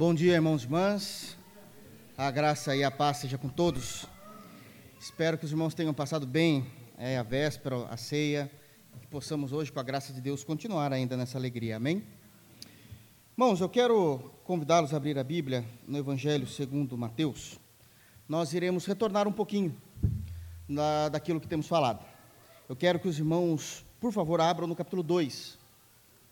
[0.00, 1.36] Bom dia, irmãos e irmãs.
[2.16, 4.06] A graça e a paz seja com todos.
[4.98, 8.50] Espero que os irmãos tenham passado bem é, a véspera, a ceia,
[8.98, 11.76] que possamos hoje, com a graça de Deus, continuar ainda nessa alegria.
[11.76, 12.02] Amém?
[13.36, 17.60] Irmãos, eu quero convidá-los a abrir a Bíblia no Evangelho segundo Mateus.
[18.26, 19.76] Nós iremos retornar um pouquinho
[20.66, 22.02] na, daquilo que temos falado.
[22.70, 25.58] Eu quero que os irmãos, por favor, abram no capítulo 2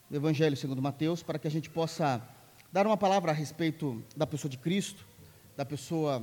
[0.09, 2.27] do Evangelho segundo Mateus, para que a gente possa
[2.71, 5.07] dar uma palavra a respeito da pessoa de Cristo,
[5.57, 6.23] da pessoa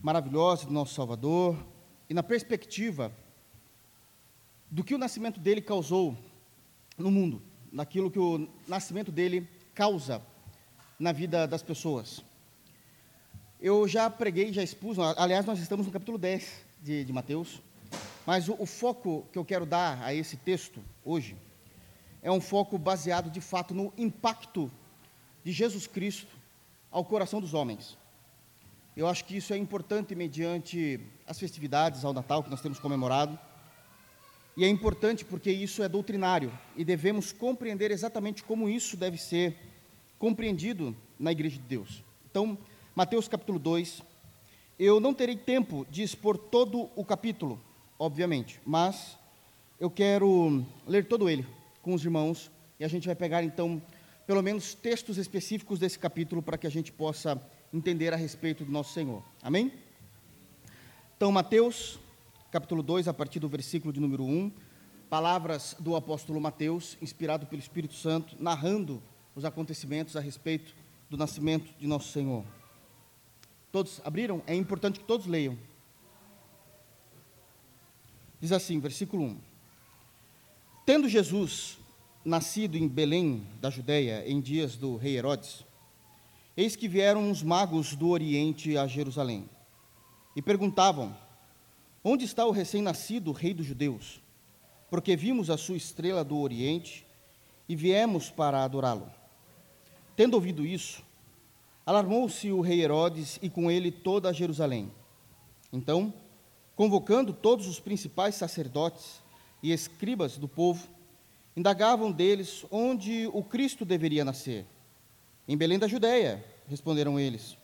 [0.00, 1.56] maravilhosa do nosso Salvador,
[2.08, 3.12] e na perspectiva
[4.70, 6.16] do que o nascimento dele causou
[6.96, 10.22] no mundo, daquilo que o nascimento dele causa
[10.98, 12.24] na vida das pessoas.
[13.60, 17.60] Eu já preguei, já expus, aliás, nós estamos no capítulo 10 de, de Mateus,
[18.24, 21.36] mas o, o foco que eu quero dar a esse texto hoje
[22.22, 24.70] é um foco baseado de fato no impacto
[25.44, 26.34] de Jesus Cristo
[26.90, 27.96] ao coração dos homens.
[28.96, 33.38] Eu acho que isso é importante mediante as festividades ao Natal que nós temos comemorado.
[34.56, 39.56] E é importante porque isso é doutrinário e devemos compreender exatamente como isso deve ser
[40.18, 42.04] compreendido na igreja de Deus.
[42.30, 42.56] Então,
[42.94, 44.00] Mateus capítulo 2,
[44.78, 47.60] eu não terei tempo de expor todo o capítulo,
[47.98, 49.18] obviamente, mas
[49.80, 51.44] eu quero ler todo ele
[51.82, 53.82] com os irmãos e a gente vai pegar então
[54.26, 57.40] pelo menos textos específicos desse capítulo para que a gente possa
[57.72, 59.22] entender a respeito do nosso Senhor.
[59.42, 59.72] Amém?
[61.16, 61.98] Então, Mateus,
[62.50, 64.50] capítulo 2, a partir do versículo de número 1,
[65.10, 69.02] palavras do apóstolo Mateus, inspirado pelo Espírito Santo, narrando
[69.34, 70.74] os acontecimentos a respeito
[71.10, 72.44] do nascimento de nosso Senhor.
[73.70, 74.42] Todos abriram?
[74.46, 75.58] É importante que todos leiam.
[78.40, 79.38] Diz assim, versículo 1:
[80.86, 81.78] Tendo Jesus
[82.24, 85.64] nascido em Belém, da Judéia, em dias do rei Herodes,
[86.56, 89.48] eis que vieram uns magos do Oriente a Jerusalém
[90.34, 91.14] e perguntavam:
[92.02, 94.22] Onde está o recém-nascido rei dos judeus?
[94.88, 97.06] Porque vimos a sua estrela do Oriente
[97.68, 99.10] e viemos para adorá-lo.
[100.16, 101.02] Tendo ouvido isso,
[101.84, 104.90] alarmou-se o rei Herodes e com ele toda Jerusalém.
[105.72, 106.14] Então,
[106.76, 109.22] convocando todos os principais sacerdotes
[109.62, 110.86] e escribas do povo,
[111.56, 114.66] indagavam deles onde o Cristo deveria nascer.
[115.46, 117.56] Em Belém da Judéia, responderam eles,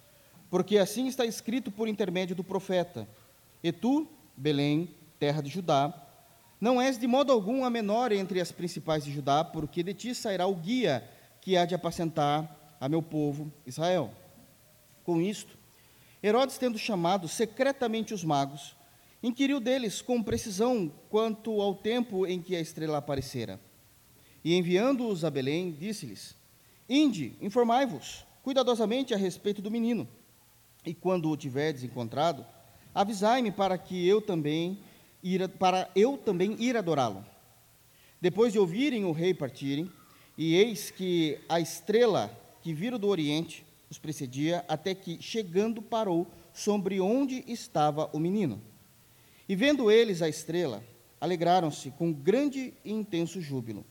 [0.51, 3.09] porque assim está escrito por intermédio do profeta:
[3.63, 4.07] E tu,
[4.37, 5.95] Belém, terra de Judá,
[6.61, 10.15] não és de modo algum a menor entre as principais de Judá, porque de ti
[10.15, 11.09] sairá o guia
[11.41, 14.11] que há de apacentar a meu povo Israel.
[15.03, 15.59] Com isto,
[16.23, 18.77] Herodes, tendo chamado secretamente os magos,
[19.23, 23.59] inquiriu deles com precisão quanto ao tempo em que a estrela aparecera.
[24.45, 26.35] E enviando-os a Belém, disse-lhes:
[26.89, 30.09] Inde, informai-vos cuidadosamente a respeito do menino.
[30.85, 32.45] E quando o tiverdes encontrado,
[32.95, 34.79] avisai-me para que eu também
[35.23, 37.25] ir, para eu também ir adorá-lo.
[38.21, 39.91] Depois de ouvirem o rei partirem,
[40.37, 46.27] e eis que a estrela que viram do oriente os precedia, até que, chegando, parou
[46.53, 48.63] sobre onde estava o menino.
[49.49, 50.85] E vendo eles a estrela,
[51.21, 53.85] alegraram-se com grande e intenso júbilo.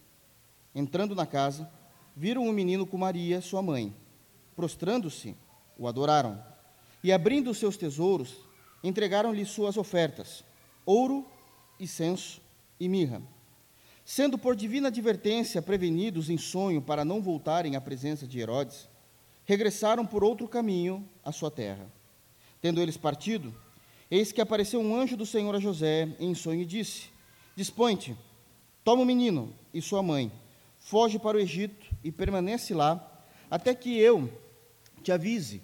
[0.74, 1.70] Entrando na casa,
[2.16, 3.96] viram o menino com Maria, sua mãe.
[4.56, 5.36] Prostrando-se,
[5.78, 6.44] o adoraram.
[7.04, 8.36] E abrindo seus tesouros,
[8.84, 10.44] entregaram-lhe suas ofertas:
[10.86, 11.26] ouro,
[11.80, 12.42] incenso
[12.80, 13.22] e mirra.
[14.04, 18.90] Sendo por divina advertência prevenidos em sonho para não voltarem à presença de Herodes,
[19.46, 21.92] regressaram por outro caminho à sua terra.
[22.62, 23.56] Tendo eles partido,
[24.12, 27.10] eis que apareceu um anjo do Senhor a José em sonho e disse:
[27.56, 28.16] Dispõe-te,
[28.84, 30.32] toma o menino e sua mãe
[30.80, 34.32] foge para o Egito e permanece lá, até que eu
[35.04, 35.62] te avise,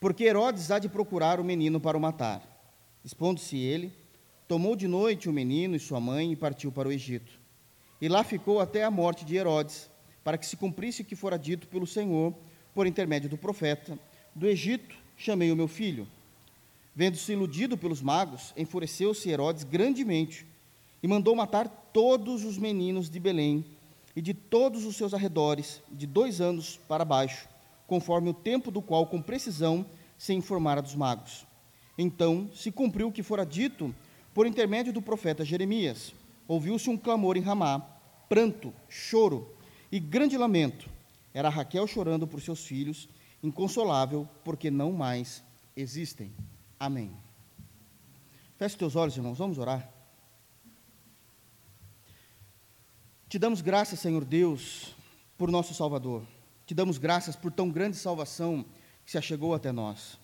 [0.00, 2.42] porque Herodes há de procurar o menino para o matar.
[3.04, 3.92] Expondo-se ele,
[4.48, 7.32] tomou de noite o menino e sua mãe e partiu para o Egito.
[8.00, 9.90] E lá ficou até a morte de Herodes,
[10.22, 12.34] para que se cumprisse o que fora dito pelo Senhor,
[12.74, 13.98] por intermédio do profeta:
[14.34, 16.06] Do Egito chamei o meu filho.
[16.94, 20.46] Vendo-se iludido pelos magos, enfureceu-se Herodes grandemente
[21.02, 23.64] e mandou matar todos os meninos de Belém
[24.16, 27.46] e de todos os seus arredores, de dois anos para baixo,
[27.86, 29.84] conforme o tempo do qual com precisão
[30.16, 31.46] se informara dos magos.
[31.98, 33.94] Então se cumpriu o que fora dito
[34.32, 36.14] por intermédio do profeta Jeremias.
[36.48, 37.80] Ouviu-se um clamor em Ramá,
[38.28, 39.54] pranto, choro
[39.92, 40.88] e grande lamento.
[41.34, 43.08] Era Raquel chorando por seus filhos,
[43.42, 45.44] inconsolável, porque não mais
[45.76, 46.32] existem.
[46.80, 47.10] Amém.
[48.56, 49.95] Feche teus olhos, irmãos, vamos orar.
[53.28, 54.94] Te damos graças, Senhor Deus,
[55.36, 56.22] por nosso Salvador.
[56.64, 58.64] Te damos graças por tão grande salvação
[59.04, 60.16] que se achegou até nós.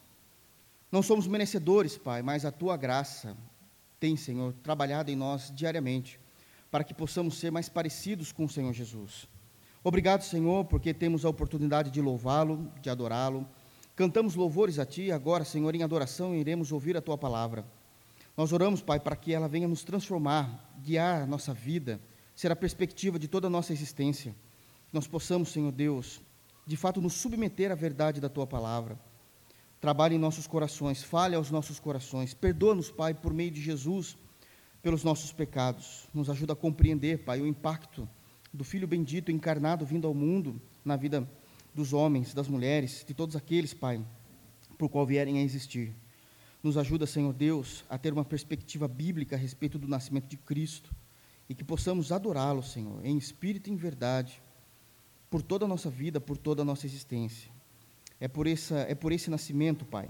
[0.91, 3.37] Não somos merecedores, Pai, mas a tua graça
[3.99, 6.21] tem, Senhor, trabalhado em nós diariamente,
[6.71, 9.27] para que possamos ser mais parecidos com o Senhor Jesus.
[9.83, 13.45] Obrigado, Senhor, porque temos a oportunidade de louvá-lo, de adorá-lo.
[13.97, 17.67] Cantamos louvores a Ti, agora, Senhor, em adoração iremos ouvir a Tua palavra.
[18.37, 22.01] Nós oramos, Pai, para que ela venha nos transformar, guiar a nossa vida,
[22.35, 24.35] ser a perspectiva de toda a nossa existência.
[24.93, 26.21] Nós possamos, Senhor Deus,
[26.67, 28.99] de fato nos submeter à verdade da Tua palavra.
[29.81, 32.35] Trabalhe em nossos corações, fale aos nossos corações.
[32.35, 34.17] Perdoa-nos, Pai, por meio de Jesus,
[34.81, 36.09] pelos nossos pecados.
[36.15, 38.09] Nos ajuda a compreender, Pai, o impacto
[38.53, 41.29] do Filho bendito encarnado vindo ao mundo na vida
[41.75, 44.05] dos homens, das mulheres, de todos aqueles, Pai,
[44.79, 45.95] por qual vierem a existir.
[46.63, 50.95] Nos ajuda, Senhor Deus, a ter uma perspectiva bíblica a respeito do nascimento de Cristo
[51.53, 54.43] e que possamos adorá-lo, Senhor, em espírito e em verdade,
[55.29, 57.53] por toda a nossa vida, por toda a nossa existência.
[58.19, 60.09] É por, essa, é por esse nascimento, Pai,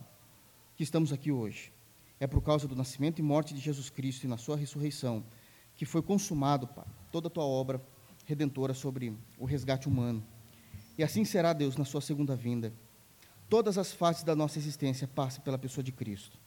[0.77, 1.73] que estamos aqui hoje.
[2.21, 5.25] É por causa do nascimento e morte de Jesus Cristo e na sua ressurreição
[5.75, 7.83] que foi consumado, Pai, toda a tua obra
[8.25, 10.25] redentora sobre o resgate humano.
[10.97, 12.73] E assim será, Deus, na sua segunda vinda.
[13.49, 16.39] Todas as fases da nossa existência passem pela pessoa de Cristo.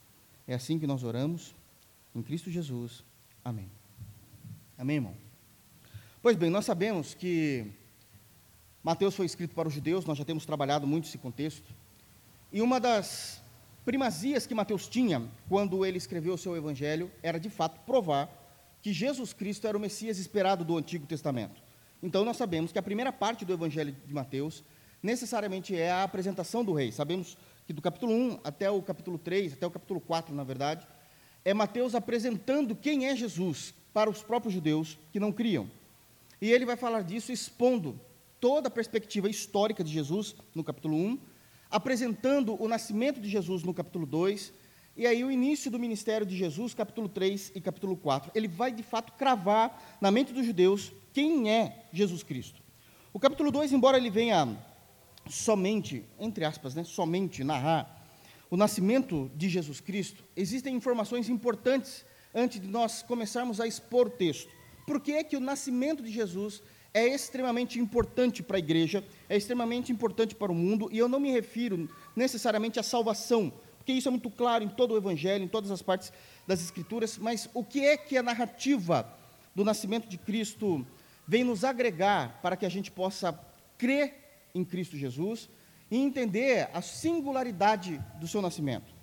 [0.48, 1.54] É assim que nós oramos,
[2.16, 3.04] em Cristo Jesus.
[3.44, 3.70] Amém.
[4.78, 5.14] Amém, irmão?
[6.22, 7.66] Pois bem, nós sabemos que
[8.84, 11.74] Mateus foi escrito para os judeus, nós já temos trabalhado muito esse contexto.
[12.52, 13.42] E uma das
[13.86, 18.30] primazias que Mateus tinha quando ele escreveu o seu evangelho era de fato provar
[18.82, 21.62] que Jesus Cristo era o Messias esperado do Antigo Testamento.
[22.04, 24.62] Então nós sabemos que a primeira parte do Evangelho de Mateus
[25.02, 26.92] necessariamente é a apresentação do rei.
[26.92, 30.86] Sabemos que do capítulo 1 até o capítulo 3, até o capítulo 4, na verdade,
[31.46, 35.72] é Mateus apresentando quem é Jesus para os próprios judeus que não criam.
[36.42, 37.98] E ele vai falar disso expondo
[38.42, 41.18] toda a perspectiva histórica de Jesus no capítulo 1,
[41.72, 44.52] apresentando o nascimento de Jesus no capítulo 2
[44.98, 48.34] e aí o início do ministério de Jesus, capítulo 3 e capítulo 4.
[48.36, 52.62] Ele vai de fato cravar na mente dos judeus quem é Jesus Cristo.
[53.14, 54.58] O capítulo 2, embora ele venha
[55.30, 58.06] somente, entre aspas, né, somente narrar
[58.52, 64.10] o nascimento de Jesus Cristo, existem informações importantes antes de nós começarmos a expor o
[64.12, 64.52] texto.
[64.86, 66.62] Por que é que o nascimento de Jesus
[66.94, 71.20] é extremamente importante para a igreja, é extremamente importante para o mundo, e eu não
[71.20, 75.48] me refiro necessariamente à salvação, porque isso é muito claro em todo o Evangelho, em
[75.48, 76.12] todas as partes
[76.48, 79.12] das Escrituras, mas o que é que a narrativa
[79.54, 80.86] do nascimento de Cristo
[81.28, 83.38] vem nos agregar para que a gente possa
[83.78, 85.50] crer em Cristo Jesus
[85.92, 88.95] e entender a singularidade do seu nascimento.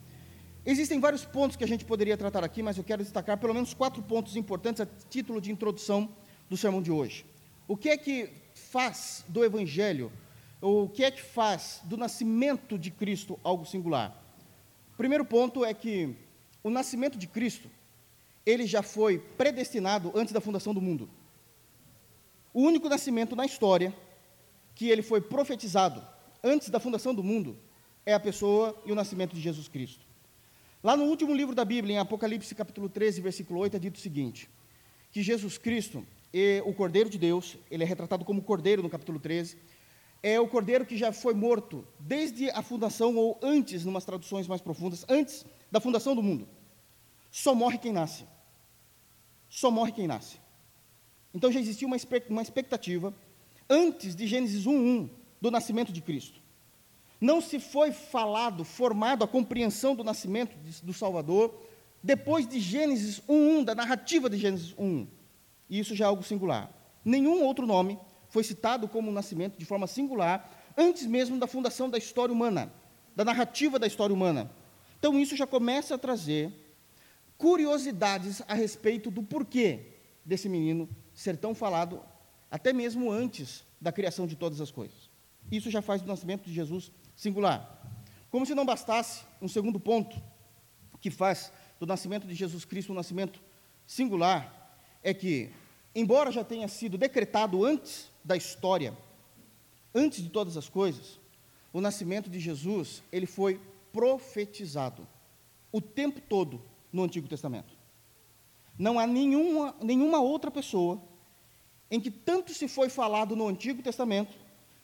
[0.64, 3.74] Existem vários pontos que a gente poderia tratar aqui, mas eu quero destacar pelo menos
[3.74, 6.08] quatro pontos importantes a título de introdução
[6.48, 7.26] do sermão de hoje.
[7.66, 10.12] O que é que faz do Evangelho,
[10.60, 14.16] ou o que é que faz do nascimento de Cristo algo singular?
[14.96, 16.14] Primeiro ponto é que
[16.62, 17.68] o nascimento de Cristo,
[18.46, 21.10] ele já foi predestinado antes da fundação do mundo.
[22.54, 23.92] O único nascimento na história
[24.76, 26.06] que ele foi profetizado
[26.42, 27.58] antes da fundação do mundo
[28.06, 30.11] é a pessoa e o nascimento de Jesus Cristo.
[30.82, 34.00] Lá no último livro da Bíblia, em Apocalipse capítulo 13, versículo 8, é dito o
[34.00, 34.50] seguinte:
[35.12, 36.04] que Jesus Cristo,
[36.64, 39.56] o Cordeiro de Deus, ele é retratado como Cordeiro no capítulo 13,
[40.24, 44.60] é o cordeiro que já foi morto desde a fundação, ou antes, numas traduções mais
[44.60, 46.48] profundas, antes da fundação do mundo.
[47.30, 48.24] Só morre quem nasce.
[49.48, 50.40] Só morre quem nasce.
[51.32, 53.14] Então já existia uma expectativa,
[53.70, 55.08] antes de Gênesis 1:1,
[55.40, 56.41] do nascimento de Cristo.
[57.22, 61.54] Não se foi falado, formado a compreensão do nascimento do Salvador,
[62.02, 65.06] depois de Gênesis 1:1, da narrativa de Gênesis 1:1.
[65.70, 66.68] E isso já é algo singular.
[67.04, 67.96] Nenhum outro nome
[68.28, 72.72] foi citado como nascimento de forma singular, antes mesmo da fundação da história humana,
[73.14, 74.50] da narrativa da história humana.
[74.98, 76.52] Então, isso já começa a trazer
[77.38, 79.92] curiosidades a respeito do porquê
[80.24, 82.02] desse menino ser tão falado,
[82.50, 85.08] até mesmo antes da criação de todas as coisas.
[85.52, 87.68] Isso já faz do nascimento de Jesus singular.
[88.30, 90.20] Como se não bastasse, um segundo ponto
[91.00, 93.40] que faz do nascimento de Jesus Cristo um nascimento
[93.86, 95.50] singular é que,
[95.94, 98.96] embora já tenha sido decretado antes da história,
[99.94, 101.18] antes de todas as coisas,
[101.72, 103.60] o nascimento de Jesus, ele foi
[103.92, 105.06] profetizado
[105.70, 107.74] o tempo todo no Antigo Testamento.
[108.78, 111.00] Não há nenhuma, nenhuma outra pessoa
[111.90, 114.34] em que tanto se foi falado no Antigo Testamento,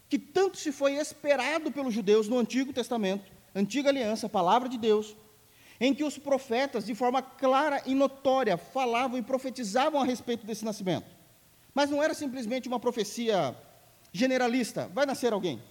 [0.09, 5.17] que tanto se foi esperado pelos judeus no Antigo Testamento, Antiga Aliança, Palavra de Deus,
[5.81, 10.65] em que os profetas, de forma clara e notória, falavam e profetizavam a respeito desse
[10.65, 11.07] nascimento.
[11.75, 13.57] Mas não era simplesmente uma profecia
[14.13, 15.63] generalista: vai nascer alguém.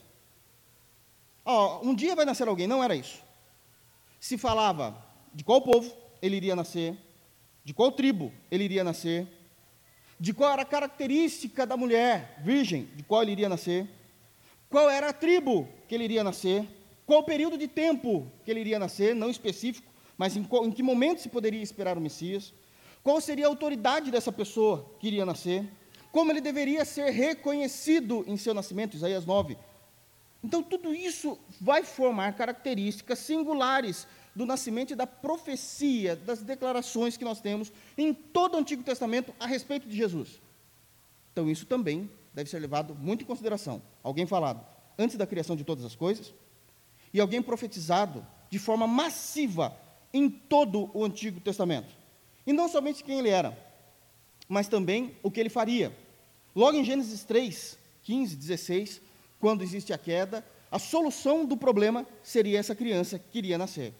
[1.44, 2.67] oh, um dia vai nascer alguém.
[2.67, 3.22] Não era isso.
[4.20, 4.96] Se falava
[5.34, 6.98] de qual povo ele iria nascer,
[7.63, 9.27] de qual tribo ele iria nascer,
[10.20, 13.88] de qual era a característica da mulher virgem, de qual ele iria nascer,
[14.69, 16.67] qual era a tribo que ele iria nascer,
[17.05, 20.83] qual o período de tempo que ele iria nascer, não específico, mas em, em que
[20.83, 22.53] momento se poderia esperar o Messias,
[23.03, 25.65] qual seria a autoridade dessa pessoa que iria nascer,
[26.12, 29.57] como ele deveria ser reconhecido em seu nascimento, Isaías 9.
[30.43, 37.25] Então, tudo isso vai formar características singulares do nascimento e da profecia, das declarações que
[37.25, 40.41] nós temos em todo o Antigo Testamento a respeito de Jesus.
[41.31, 43.82] Então, isso também deve ser levado muito em consideração.
[44.03, 44.63] Alguém falado
[44.96, 46.36] antes da criação de todas as coisas,
[47.12, 49.75] e alguém profetizado de forma massiva
[50.13, 51.88] em todo o Antigo Testamento.
[52.46, 53.58] E não somente quem ele era,
[54.48, 55.91] mas também o que ele faria.
[56.56, 59.01] Logo em Gênesis 3, 15, 16,
[59.39, 63.96] quando existe a queda, a solução do problema seria essa criança que iria nascer.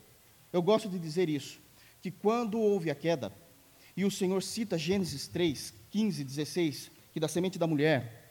[0.54, 1.60] Eu gosto de dizer isso,
[2.04, 3.34] que quando houve a queda,
[3.96, 8.27] e o Senhor cita Gênesis 3, 15, 16, que da semente da mulher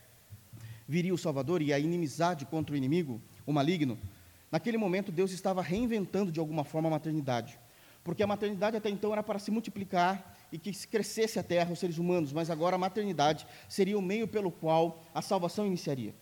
[0.86, 3.98] viria o Salvador e a inimizade contra o inimigo, o maligno,
[4.50, 7.58] naquele momento Deus estava reinventando de alguma forma a maternidade.
[8.04, 11.78] Porque a maternidade até então era para se multiplicar e que crescesse a terra, os
[11.78, 16.14] seres humanos, mas agora a maternidade seria o meio pelo qual a salvação iniciaria.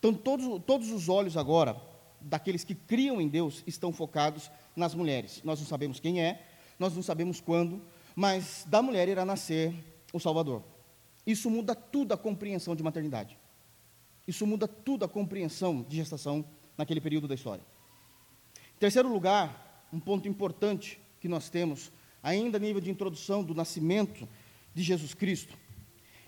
[0.00, 1.76] Então, todos, todos os olhos agora
[2.20, 5.42] daqueles que criam em Deus estão focados nas mulheres.
[5.44, 6.44] Nós não sabemos quem é,
[6.78, 7.80] nós não sabemos quando,
[8.16, 9.72] mas da mulher irá nascer
[10.12, 10.64] o Salvador.
[11.26, 13.38] Isso muda tudo a compreensão de maternidade.
[14.26, 16.44] Isso muda tudo a compreensão de gestação
[16.76, 17.64] naquele período da história.
[18.76, 23.54] Em terceiro lugar, um ponto importante que nós temos, ainda a nível de introdução do
[23.54, 24.28] nascimento
[24.74, 25.56] de Jesus Cristo,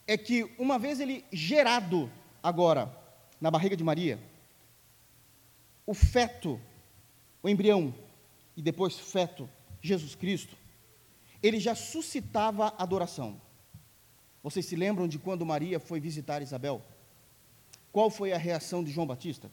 [0.07, 2.11] é que uma vez ele gerado
[2.43, 2.95] agora
[3.41, 4.19] na barriga de Maria,
[5.87, 6.61] o feto,
[7.43, 7.95] o embrião,
[8.57, 9.49] e depois feto,
[9.81, 10.57] Jesus Cristo,
[11.43, 13.41] ele já suscitava adoração.
[14.43, 16.83] Vocês se lembram de quando Maria foi visitar Isabel?
[17.93, 19.51] Qual foi a reação de João Batista?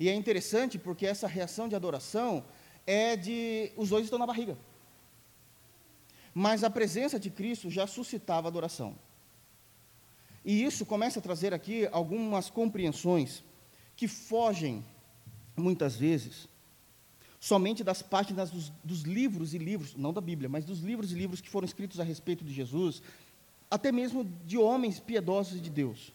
[0.00, 2.44] E é interessante porque essa reação de adoração
[2.86, 3.72] é de.
[3.76, 4.56] Os dois estão na barriga.
[6.32, 8.96] Mas a presença de Cristo já suscitava adoração.
[10.44, 13.42] E isso começa a trazer aqui algumas compreensões
[13.96, 14.84] que fogem,
[15.56, 16.48] muitas vezes,
[17.40, 21.14] somente das páginas dos, dos, livros e livros, não da Bíblia, mas dos livros e
[21.14, 23.02] livros que foram escritos a respeito de Jesus,
[23.70, 26.12] até mesmo de homens piedosos de Deus.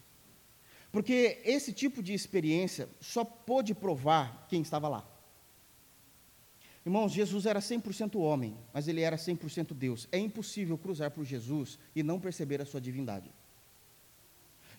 [0.91, 5.07] Porque esse tipo de experiência só pôde provar quem estava lá.
[6.85, 10.07] Irmãos, Jesus era 100% homem, mas ele era 100% Deus.
[10.11, 13.31] É impossível cruzar por Jesus e não perceber a sua divindade.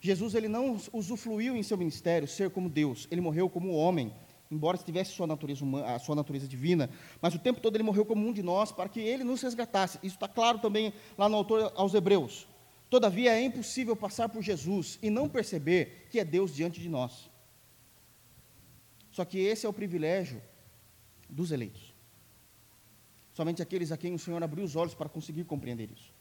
[0.01, 4.13] Jesus ele não usufruiu em seu ministério ser como Deus, ele morreu como homem,
[4.51, 8.05] embora tivesse sua natureza humana, a sua natureza divina, mas o tempo todo ele morreu
[8.05, 9.99] como um de nós para que ele nos resgatasse.
[10.03, 12.47] Isso está claro também lá no autor aos Hebreus.
[12.89, 17.31] Todavia é impossível passar por Jesus e não perceber que é Deus diante de nós.
[19.11, 20.43] Só que esse é o privilégio
[21.29, 21.95] dos eleitos.
[23.33, 26.15] Somente aqueles a quem o Senhor abriu os olhos para conseguir compreender isso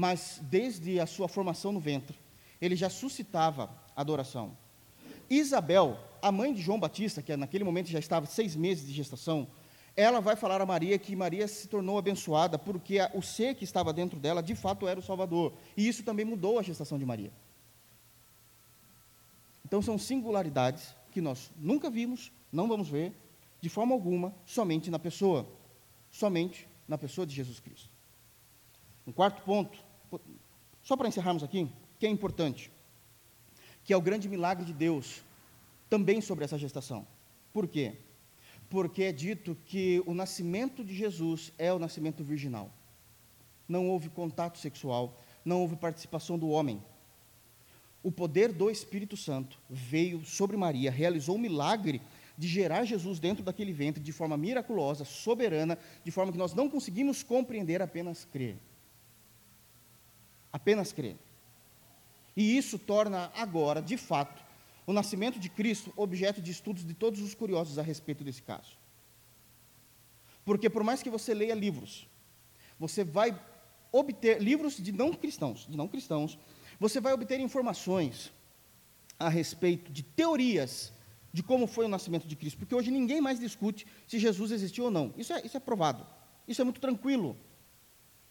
[0.00, 2.18] mas desde a sua formação no ventre,
[2.58, 4.56] ele já suscitava adoração.
[5.30, 9.46] Isabel, a mãe de João Batista, que naquele momento já estava seis meses de gestação,
[9.96, 13.92] ela vai falar a Maria que Maria se tornou abençoada porque o ser que estava
[13.92, 15.52] dentro dela de fato era o Salvador.
[15.76, 17.30] E isso também mudou a gestação de Maria.
[19.64, 23.12] Então são singularidades que nós nunca vimos, não vamos ver,
[23.60, 25.46] de forma alguma, somente na pessoa.
[26.10, 27.88] Somente na pessoa de Jesus Cristo.
[29.06, 29.78] Um quarto ponto
[30.82, 32.70] só para encerrarmos aqui, que é importante,
[33.84, 35.22] que é o grande milagre de Deus
[35.88, 37.06] também sobre essa gestação.
[37.52, 37.94] Por quê?
[38.68, 42.72] Porque é dito que o nascimento de Jesus é o nascimento virginal.
[43.68, 46.82] Não houve contato sexual, não houve participação do homem.
[48.02, 52.00] O poder do Espírito Santo veio sobre Maria, realizou o milagre
[52.38, 56.70] de gerar Jesus dentro daquele ventre de forma miraculosa, soberana, de forma que nós não
[56.70, 58.56] conseguimos compreender apenas crer.
[60.50, 61.16] Apenas crer.
[62.40, 64.42] E isso torna agora, de fato,
[64.86, 68.78] o nascimento de Cristo objeto de estudos de todos os curiosos a respeito desse caso.
[70.42, 72.08] Porque por mais que você leia livros,
[72.78, 73.38] você vai
[73.92, 76.38] obter livros de não cristãos, de não cristãos,
[76.78, 78.32] você vai obter informações
[79.18, 80.94] a respeito de teorias
[81.34, 84.84] de como foi o nascimento de Cristo, porque hoje ninguém mais discute se Jesus existiu
[84.84, 85.12] ou não.
[85.14, 86.06] Isso é, isso é provado.
[86.48, 87.36] Isso é muito tranquilo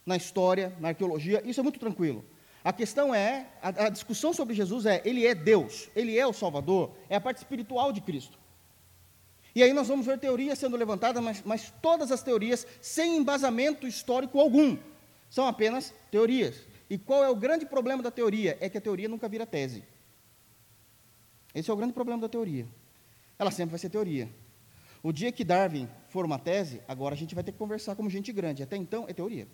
[0.04, 2.26] na história, na arqueologia, isso é muito tranquilo.
[2.64, 6.34] A questão é, a, a, discussão sobre Jesus é, ele é Deus, ele é o
[6.34, 8.38] Salvador, é a parte espiritual de Cristo.
[9.56, 13.88] E aí nós vamos ver teorias sendo levantadas, mas, mas todas as teorias sem embasamento
[13.88, 14.78] histórico algum,
[15.30, 16.68] são apenas teorias.
[16.90, 18.58] E qual é o grande problema da teoria?
[18.60, 19.84] É que a teoria nunca vira tese.
[21.54, 22.68] Esse é o grande problema da teoria.
[23.38, 24.30] Ela sempre vai ser teoria.
[25.02, 28.10] O dia que Darwin for uma tese, agora a gente vai ter que conversar como
[28.10, 28.62] gente grande.
[28.64, 29.48] Até então é teoria.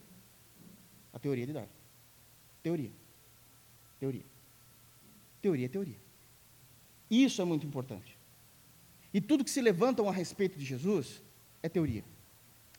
[1.13, 1.74] A teoria de Darwin.
[2.65, 2.91] Teoria.
[3.99, 4.23] Teoria.
[5.39, 5.97] Teoria é teoria.
[7.11, 8.17] Isso é muito importante.
[9.13, 11.21] E tudo que se levantam a respeito de Jesus
[11.61, 12.03] é teoria.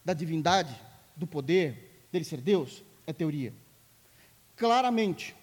[0.04, 0.74] Da divindade,
[1.14, 3.54] do poder, dele ser Deus, é teoria.
[4.56, 5.36] Claramente,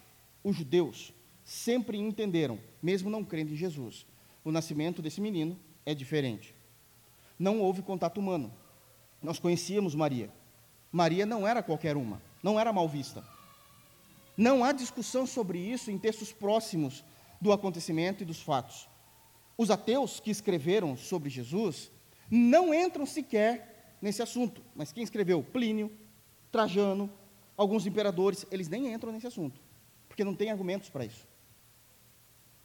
[0.44, 1.14] os judeus
[1.46, 4.06] sempre entenderam, mesmo não crendo em Jesus,
[4.44, 6.54] o nascimento desse menino é diferente.
[7.40, 8.54] Não houve contato humano.
[9.22, 10.30] Nós conhecíamos Maria.
[10.92, 13.24] Maria não era qualquer uma, não era mal vista.
[14.36, 17.04] Não há discussão sobre isso em textos próximos
[17.40, 18.88] do acontecimento e dos fatos.
[19.58, 21.92] Os ateus que escreveram sobre Jesus
[22.30, 25.44] não entram sequer nesse assunto, mas quem escreveu?
[25.44, 25.92] Plínio,
[26.52, 27.10] Trajano,
[27.56, 29.62] alguns imperadores, eles nem entram nesse assunto,
[30.08, 31.28] porque não tem argumentos para isso.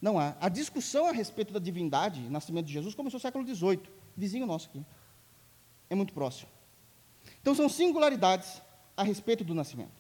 [0.01, 0.37] Não há.
[0.41, 3.83] A discussão a respeito da divindade, nascimento de Jesus, começou no século XVIII,
[4.17, 4.85] vizinho nosso aqui.
[5.91, 6.51] É muito próximo.
[7.41, 8.63] Então são singularidades
[8.97, 9.98] a respeito do nascimento.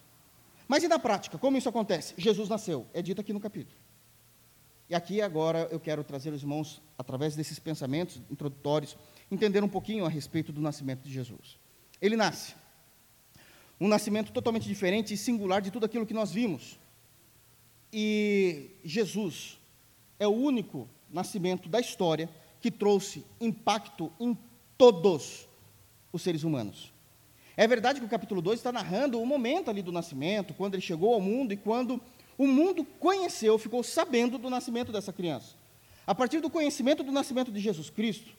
[0.68, 2.14] Mas e na prática, como isso acontece?
[2.18, 3.76] Jesus nasceu, é dito aqui no capítulo.
[4.88, 8.96] E aqui agora eu quero trazer os irmãos, através desses pensamentos introdutórios,
[9.30, 11.58] entender um pouquinho a respeito do nascimento de Jesus.
[12.00, 12.54] Ele nasce.
[13.80, 16.78] Um nascimento totalmente diferente e singular de tudo aquilo que nós vimos.
[17.92, 19.58] E Jesus
[20.18, 22.28] é o único nascimento da história
[22.60, 24.36] que trouxe impacto em
[24.76, 25.48] todos
[26.12, 26.92] os seres humanos.
[27.58, 30.80] É verdade que o capítulo 2 está narrando o momento ali do nascimento, quando ele
[30.80, 32.00] chegou ao mundo e quando
[32.38, 35.56] o mundo conheceu, ficou sabendo do nascimento dessa criança.
[36.06, 38.30] A partir do conhecimento do nascimento de Jesus Cristo,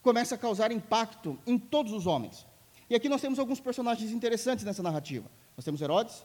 [0.00, 2.46] começa a causar impacto em todos os homens.
[2.88, 5.30] E aqui nós temos alguns personagens interessantes nessa narrativa.
[5.54, 6.24] Nós temos Herodes,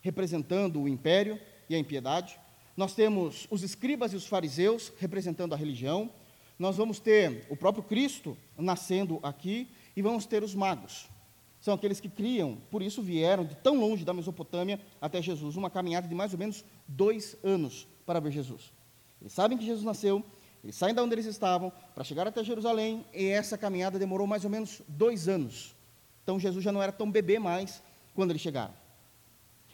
[0.00, 2.36] representando o império e a impiedade.
[2.76, 6.10] Nós temos os escribas e os fariseus, representando a religião.
[6.58, 9.68] Nós vamos ter o próprio Cristo nascendo aqui.
[9.94, 11.08] E vamos ter os magos,
[11.60, 15.68] são aqueles que criam, por isso vieram de tão longe da Mesopotâmia até Jesus, uma
[15.68, 18.72] caminhada de mais ou menos dois anos para ver Jesus.
[19.20, 20.24] Eles sabem que Jesus nasceu,
[20.64, 24.44] eles saem de onde eles estavam para chegar até Jerusalém, e essa caminhada demorou mais
[24.44, 25.76] ou menos dois anos.
[26.22, 27.82] Então Jesus já não era tão bebê mais
[28.14, 28.72] quando eles chegaram.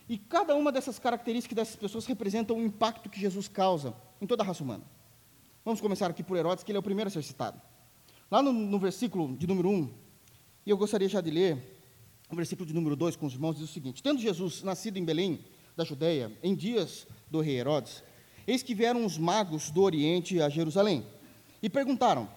[0.09, 4.43] E cada uma dessas características dessas pessoas representa o impacto que Jesus causa em toda
[4.43, 4.85] a raça humana.
[5.65, 7.61] Vamos começar aqui por Herodes, que ele é o primeiro a ser citado.
[8.31, 9.93] Lá no, no versículo de número 1,
[10.65, 11.76] e eu gostaria já de ler
[12.31, 15.05] o versículo de número 2 com os irmãos diz o seguinte: Tendo Jesus nascido em
[15.05, 15.41] Belém,
[15.77, 18.03] da Judéia, em dias do rei Herodes,
[18.47, 21.07] eis que vieram os magos do Oriente a Jerusalém
[21.63, 22.29] e perguntaram: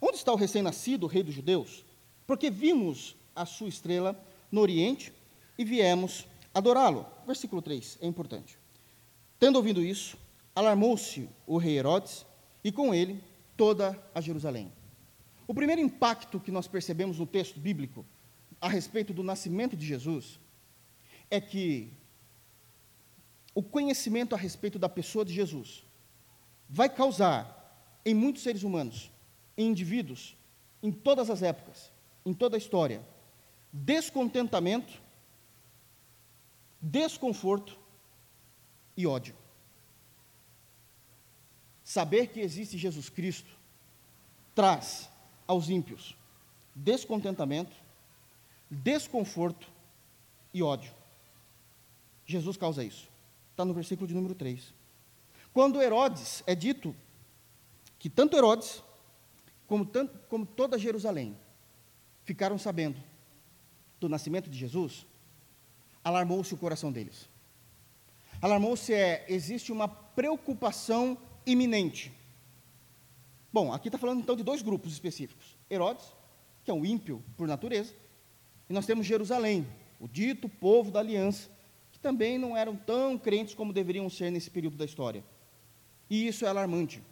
[0.00, 1.84] Onde está o recém-nascido rei dos judeus?
[2.26, 5.12] Porque vimos a sua estrela no Oriente
[5.56, 7.06] e viemos adorá-lo.
[7.26, 8.58] Versículo 3 é importante.
[9.38, 10.16] Tendo ouvido isso,
[10.54, 12.26] alarmou-se o rei Herodes
[12.64, 13.22] e com ele
[13.56, 14.72] toda a Jerusalém.
[15.46, 18.04] O primeiro impacto que nós percebemos no texto bíblico
[18.62, 20.38] a respeito do nascimento de Jesus
[21.28, 21.92] é que
[23.52, 25.84] o conhecimento a respeito da pessoa de Jesus
[26.68, 29.10] vai causar em muitos seres humanos,
[29.58, 30.36] em indivíduos,
[30.82, 31.92] em todas as épocas,
[32.24, 33.04] em toda a história,
[33.72, 35.02] descontentamento,
[36.80, 37.78] desconforto
[38.96, 39.34] e ódio.
[41.82, 43.50] Saber que existe Jesus Cristo
[44.54, 45.10] traz
[45.46, 46.16] aos ímpios
[46.74, 47.76] descontentamento,
[48.72, 49.70] desconforto
[50.52, 50.92] e ódio.
[52.24, 53.08] Jesus causa isso.
[53.50, 54.72] Está no versículo de número 3.
[55.52, 56.96] Quando Herodes é dito
[57.98, 58.82] que tanto Herodes
[59.66, 61.36] como, tanto, como toda Jerusalém
[62.24, 62.98] ficaram sabendo
[64.00, 65.06] do nascimento de Jesus,
[66.02, 67.28] alarmou-se o coração deles.
[68.40, 72.12] Alarmou-se é, existe uma preocupação iminente.
[73.52, 75.56] Bom, aqui está falando então de dois grupos específicos.
[75.70, 76.06] Herodes,
[76.64, 77.94] que é um ímpio por natureza,
[78.72, 79.66] e nós temos Jerusalém,
[80.00, 81.50] o dito povo da aliança,
[81.92, 85.22] que também não eram tão crentes como deveriam ser nesse período da história.
[86.08, 87.02] E isso é alarmante,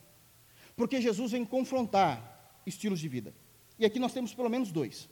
[0.75, 3.35] porque Jesus vem confrontar estilos de vida.
[3.79, 5.07] E aqui nós temos pelo menos dois.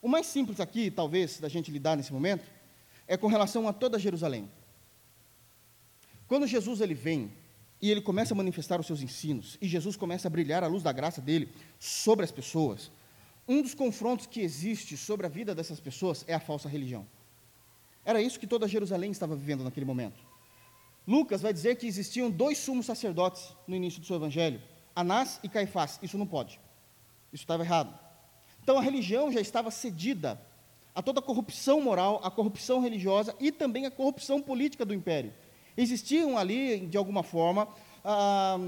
[0.00, 2.50] O mais simples aqui, talvez, da gente lidar nesse momento,
[3.06, 4.50] é com relação a toda Jerusalém.
[6.26, 7.30] Quando Jesus ele vem
[7.82, 10.82] e ele começa a manifestar os seus ensinos, e Jesus começa a brilhar a luz
[10.82, 12.90] da graça dele sobre as pessoas,
[13.46, 17.06] um dos confrontos que existe sobre a vida dessas pessoas é a falsa religião.
[18.04, 20.20] Era isso que toda Jerusalém estava vivendo naquele momento.
[21.06, 24.60] Lucas vai dizer que existiam dois sumos sacerdotes no início do seu evangelho,
[24.94, 25.98] Anás e Caifás.
[26.02, 26.60] Isso não pode.
[27.32, 27.98] Isso estava errado.
[28.62, 30.40] Então a religião já estava cedida
[30.94, 35.32] a toda a corrupção moral, a corrupção religiosa e também a corrupção política do império.
[35.76, 37.66] Existiam ali, de alguma forma,
[38.04, 38.58] ah,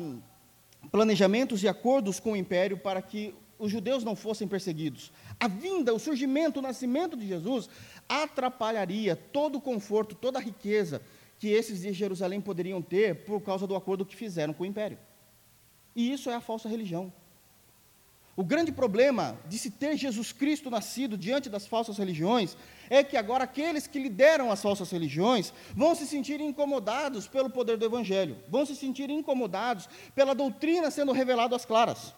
[0.90, 5.12] planejamentos e acordos com o império para que os judeus não fossem perseguidos.
[5.38, 7.68] A vinda, o surgimento, o nascimento de Jesus
[8.08, 11.00] atrapalharia todo o conforto, toda a riqueza
[11.38, 14.98] que esses de Jerusalém poderiam ter por causa do acordo que fizeram com o império.
[15.94, 17.12] E isso é a falsa religião.
[18.36, 22.56] O grande problema de se ter Jesus Cristo nascido diante das falsas religiões
[22.90, 27.76] é que agora aqueles que lideram as falsas religiões vão se sentir incomodados pelo poder
[27.76, 32.12] do Evangelho, vão se sentir incomodados pela doutrina sendo revelada às claras.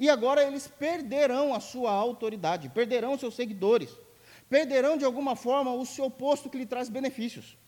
[0.00, 3.90] E agora eles perderão a sua autoridade, perderão seus seguidores,
[4.48, 7.58] perderão de alguma forma o seu posto que lhe traz benefícios.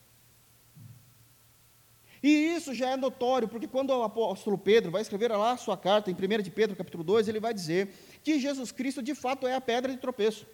[2.23, 5.77] E isso já é notório, porque quando o apóstolo Pedro vai escrever lá a sua
[5.77, 7.93] carta, em 1 de Pedro, capítulo 2, ele vai dizer
[8.23, 10.47] que Jesus Cristo, de fato, é a pedra de tropeço.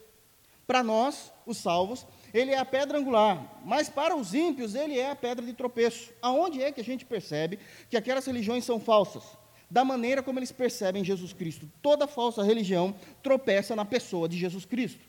[0.68, 5.12] Para nós, os salvos, ele é a pedra angular, mas para os ímpios, ele é
[5.12, 6.12] a pedra de tropeço.
[6.22, 7.58] Aonde é que a gente percebe
[7.90, 9.39] que aquelas religiões são falsas?
[9.70, 11.70] Da maneira como eles percebem Jesus Cristo.
[11.82, 15.06] Toda falsa religião tropeça na pessoa de Jesus Cristo.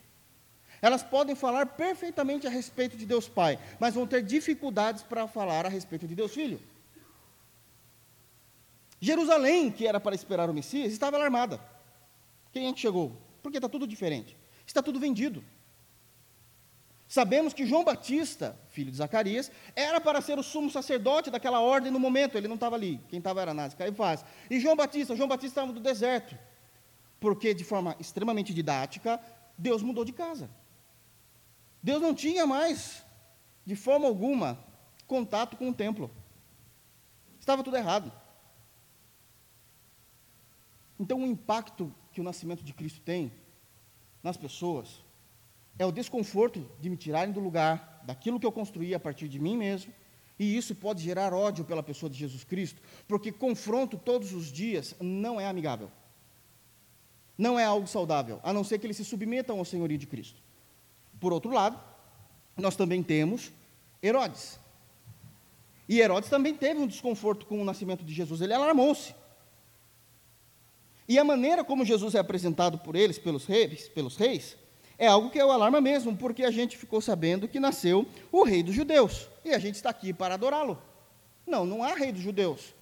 [0.83, 5.67] Elas podem falar perfeitamente a respeito de Deus Pai, mas vão ter dificuldades para falar
[5.67, 6.61] a respeito de Deus Filho.
[9.01, 11.61] Jerusalém, que era para esperar o Messias, estava alarmada.
[12.53, 13.13] Quem é que chegou?
[13.43, 14.37] Porque está tudo diferente.
[14.67, 15.43] Está tudo vendido.
[17.11, 21.91] Sabemos que João Batista, filho de Zacarias, era para ser o sumo sacerdote daquela ordem
[21.91, 24.25] no momento, ele não estava ali, quem estava era Anás, Caifás.
[24.49, 26.39] E João Batista, João Batista estava no deserto,
[27.19, 29.21] porque de forma extremamente didática,
[29.59, 30.49] Deus mudou de casa.
[31.83, 33.05] Deus não tinha mais,
[33.67, 34.57] de forma alguma,
[35.09, 36.13] contato com o templo.
[37.41, 38.13] Estava tudo errado.
[40.97, 43.33] Então, o impacto que o nascimento de Cristo tem
[44.23, 45.03] nas pessoas
[45.81, 49.39] é o desconforto de me tirarem do lugar, daquilo que eu construí a partir de
[49.39, 49.91] mim mesmo,
[50.39, 54.95] e isso pode gerar ódio pela pessoa de Jesus Cristo, porque confronto todos os dias
[55.01, 55.91] não é amigável.
[57.37, 60.43] Não é algo saudável, a não ser que eles se submetam ao senhorio de Cristo.
[61.19, 61.81] Por outro lado,
[62.59, 63.51] nós também temos
[64.03, 64.61] Herodes.
[65.89, 69.15] E Herodes também teve um desconforto com o nascimento de Jesus, ele alarmou-se.
[71.09, 74.59] E a maneira como Jesus é apresentado por eles, pelos reis, pelos reis,
[75.01, 78.45] é algo que é o alarma mesmo, porque a gente ficou sabendo que nasceu o
[78.45, 80.79] rei dos judeus, e a gente está aqui para adorá-lo.
[81.47, 82.75] Não, não há rei dos judeus.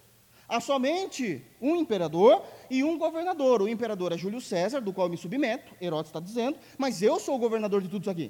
[0.45, 3.61] Há somente um imperador e um governador.
[3.61, 7.21] O imperador é Júlio César, do qual eu me submeto, Herodes está dizendo, mas eu
[7.21, 8.29] sou o governador de tudo isso aqui.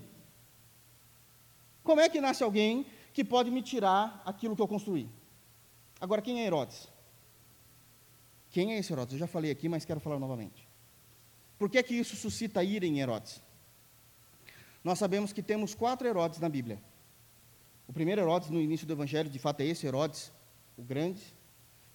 [1.84, 5.10] Como é que nasce alguém que pode me tirar aquilo que eu construí?
[6.00, 6.88] Agora, quem é Herodes?
[8.52, 9.14] Quem é esse Herodes?
[9.14, 10.68] Eu já falei aqui, mas quero falar novamente.
[11.58, 13.49] Por que é que isso suscita ira em Herodes?
[14.84, 16.80] Nós sabemos que temos quatro Herodes na Bíblia.
[17.88, 20.32] O primeiro Herodes, no início do Evangelho, de fato é esse Herodes,
[20.78, 21.22] o grande,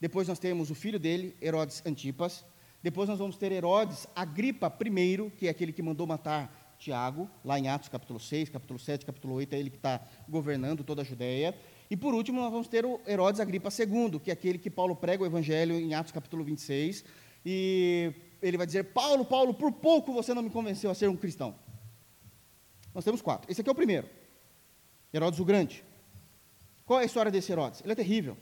[0.01, 2.45] depois nós temos o filho dele, Herodes Antipas.
[2.83, 7.59] Depois nós vamos ter Herodes Agripa I, que é aquele que mandou matar Tiago, lá
[7.59, 11.05] em Atos capítulo 6, capítulo 7, capítulo 8, é ele que está governando toda a
[11.05, 11.57] Judéia.
[11.91, 14.95] E por último, nós vamos ter o Herodes Agripa II, que é aquele que Paulo
[14.95, 17.03] prega o evangelho em Atos capítulo 26.
[17.47, 21.17] E ele vai dizer: Paulo, Paulo, por pouco você não me convenceu a ser um
[21.17, 21.55] cristão.
[22.95, 23.51] Nós temos quatro.
[23.51, 24.09] Esse aqui é o primeiro.
[25.13, 25.85] Herodes o Grande.
[26.87, 27.81] Qual é a história desse Herodes?
[27.83, 28.37] Ele é terrível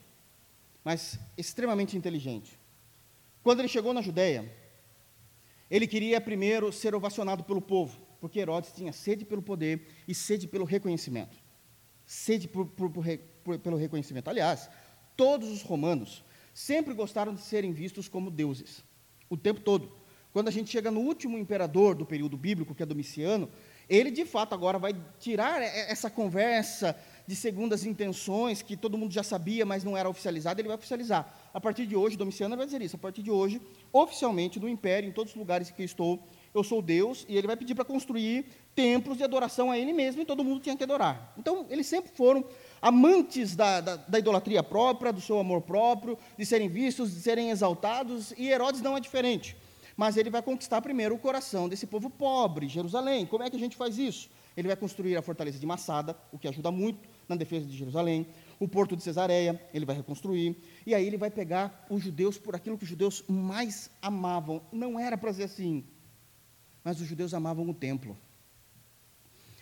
[0.85, 2.59] mas extremamente inteligente.
[3.43, 4.51] Quando ele chegou na Judéia,
[5.71, 10.47] ele queria primeiro ser ovacionado pelo povo, porque Herodes tinha sede pelo poder e sede
[10.47, 11.37] pelo reconhecimento.
[12.05, 14.29] Sede por, por, por, pelo reconhecimento.
[14.29, 14.69] Aliás,
[15.17, 18.85] todos os romanos sempre gostaram de serem vistos como deuses,
[19.29, 19.93] o tempo todo.
[20.33, 23.51] Quando a gente chega no último imperador do período bíblico, que é Domiciano,
[23.93, 29.23] ele de fato agora vai tirar essa conversa de segundas intenções, que todo mundo já
[29.23, 31.31] sabia, mas não era oficializado, ele vai oficializar.
[31.53, 33.61] A partir de hoje, Domiciano vai dizer isso, a partir de hoje,
[33.93, 36.19] oficialmente, no Império, em todos os lugares que estou,
[36.55, 40.23] eu sou Deus, e ele vai pedir para construir templos de adoração a ele mesmo,
[40.23, 41.35] e todo mundo tinha que adorar.
[41.39, 42.45] Então, eles sempre foram
[42.81, 47.51] amantes da, da, da idolatria própria, do seu amor próprio, de serem vistos, de serem
[47.51, 49.55] exaltados, e Herodes não é diferente.
[49.97, 53.27] Mas ele vai conquistar primeiro o coração desse povo pobre, Jerusalém.
[53.27, 54.31] Como é que a gente faz isso?
[54.57, 58.27] Ele vai construir a fortaleza de Massada, o que ajuda muito na defesa de Jerusalém.
[58.59, 60.57] O porto de Cesareia, ele vai reconstruir.
[60.87, 64.63] E aí ele vai pegar os judeus por aquilo que os judeus mais amavam.
[64.71, 65.85] Não era para ser assim,
[66.85, 68.17] mas os judeus amavam o templo.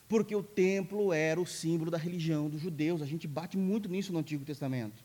[0.09, 3.01] Porque o templo era o símbolo da religião dos judeus.
[3.01, 5.05] A gente bate muito nisso no Antigo Testamento.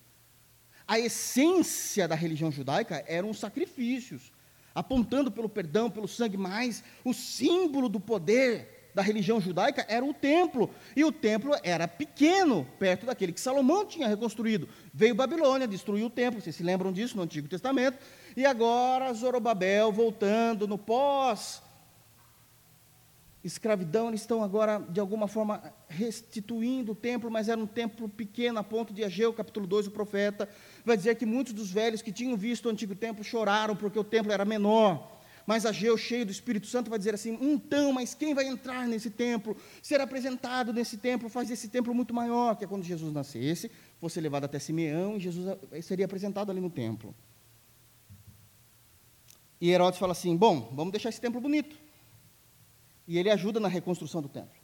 [0.87, 4.31] A essência da religião judaica eram os sacrifícios,
[4.75, 10.13] apontando pelo perdão, pelo sangue, mas o símbolo do poder da religião judaica era o
[10.13, 14.69] templo, e o templo era pequeno, perto daquele que Salomão tinha reconstruído.
[14.93, 17.97] Veio Babilônia, destruiu o templo, vocês se lembram disso no Antigo Testamento,
[18.37, 21.61] e agora Zorobabel voltando no pós
[23.45, 28.57] escravidão, eles estão agora, de alguma forma, restituindo o templo, mas era um templo pequeno,
[28.57, 30.49] a ponto de Ageu, capítulo 2, o profeta,
[30.83, 34.03] vai dizer que muitos dos velhos que tinham visto o antigo templo choraram porque o
[34.03, 35.11] templo era menor.
[35.45, 39.11] Mas Ageu, cheio do Espírito Santo, vai dizer assim: então, mas quem vai entrar nesse
[39.11, 43.69] templo, ser apresentado nesse templo, faz esse templo muito maior, que é quando Jesus nascesse,
[43.99, 47.13] fosse levado até Simeão e Jesus seria apresentado ali no templo.
[49.61, 51.84] E Herodes fala assim: bom, vamos deixar esse templo bonito
[53.07, 54.59] e ele ajuda na reconstrução do templo.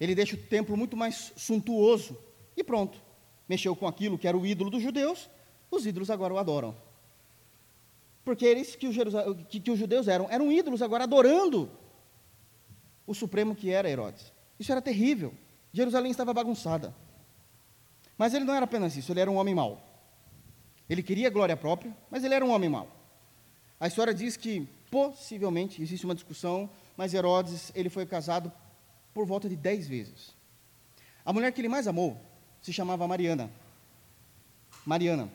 [0.00, 2.16] Ele deixa o templo muito mais suntuoso
[2.56, 3.00] e pronto.
[3.48, 5.28] Mexeu com aquilo que era o ídolo dos judeus,
[5.70, 6.76] os ídolos agora o adoram.
[8.24, 8.88] Porque eles que,
[9.48, 11.70] que, que os judeus eram, eram ídolos agora adorando
[13.06, 14.32] o supremo que era Herodes.
[14.58, 15.32] Isso era terrível.
[15.72, 16.94] Jerusalém estava bagunçada.
[18.16, 19.82] Mas ele não era apenas isso, ele era um homem mau.
[20.88, 22.88] Ele queria glória própria, mas ele era um homem mau.
[23.78, 28.50] A história diz que, possivelmente, existe uma discussão mas Herodes ele foi casado
[29.14, 30.34] por volta de dez vezes.
[31.24, 32.20] A mulher que ele mais amou
[32.60, 33.48] se chamava Mariana.
[34.84, 35.30] Mariana.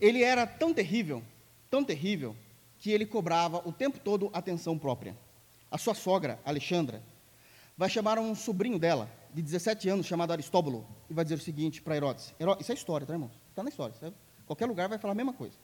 [0.00, 1.22] Ele era tão terrível,
[1.70, 2.34] tão terrível,
[2.78, 5.14] que ele cobrava o tempo todo atenção própria.
[5.70, 7.02] A sua sogra, Alexandra,
[7.76, 11.82] vai chamar um sobrinho dela, de 17 anos, chamado Aristóbulo, e vai dizer o seguinte
[11.82, 12.34] para Herodes.
[12.40, 13.30] Herodes isso é história, tá, irmão?
[13.50, 13.94] Está na história.
[14.00, 14.16] Sabe?
[14.46, 15.56] Qualquer lugar vai falar a mesma coisa.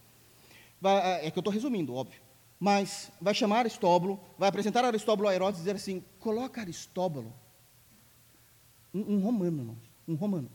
[0.79, 2.20] Vai, é que eu estou resumindo, óbvio
[2.61, 7.33] mas vai chamar Aristóbulo, vai apresentar Aristóbulo a Herodes e dizer assim: coloca Aristóbulo,
[8.92, 10.51] um, um romano, irmãos, um romano,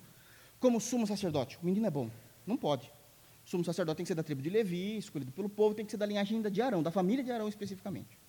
[0.60, 1.58] como sumo sacerdote.
[1.64, 2.12] O menino é bom,
[2.46, 2.92] não pode.
[3.44, 5.92] O sumo sacerdote tem que ser da tribo de Levi, escolhido pelo povo, tem que
[5.92, 8.20] ser da linhagem de Arão, da família de Arão especificamente.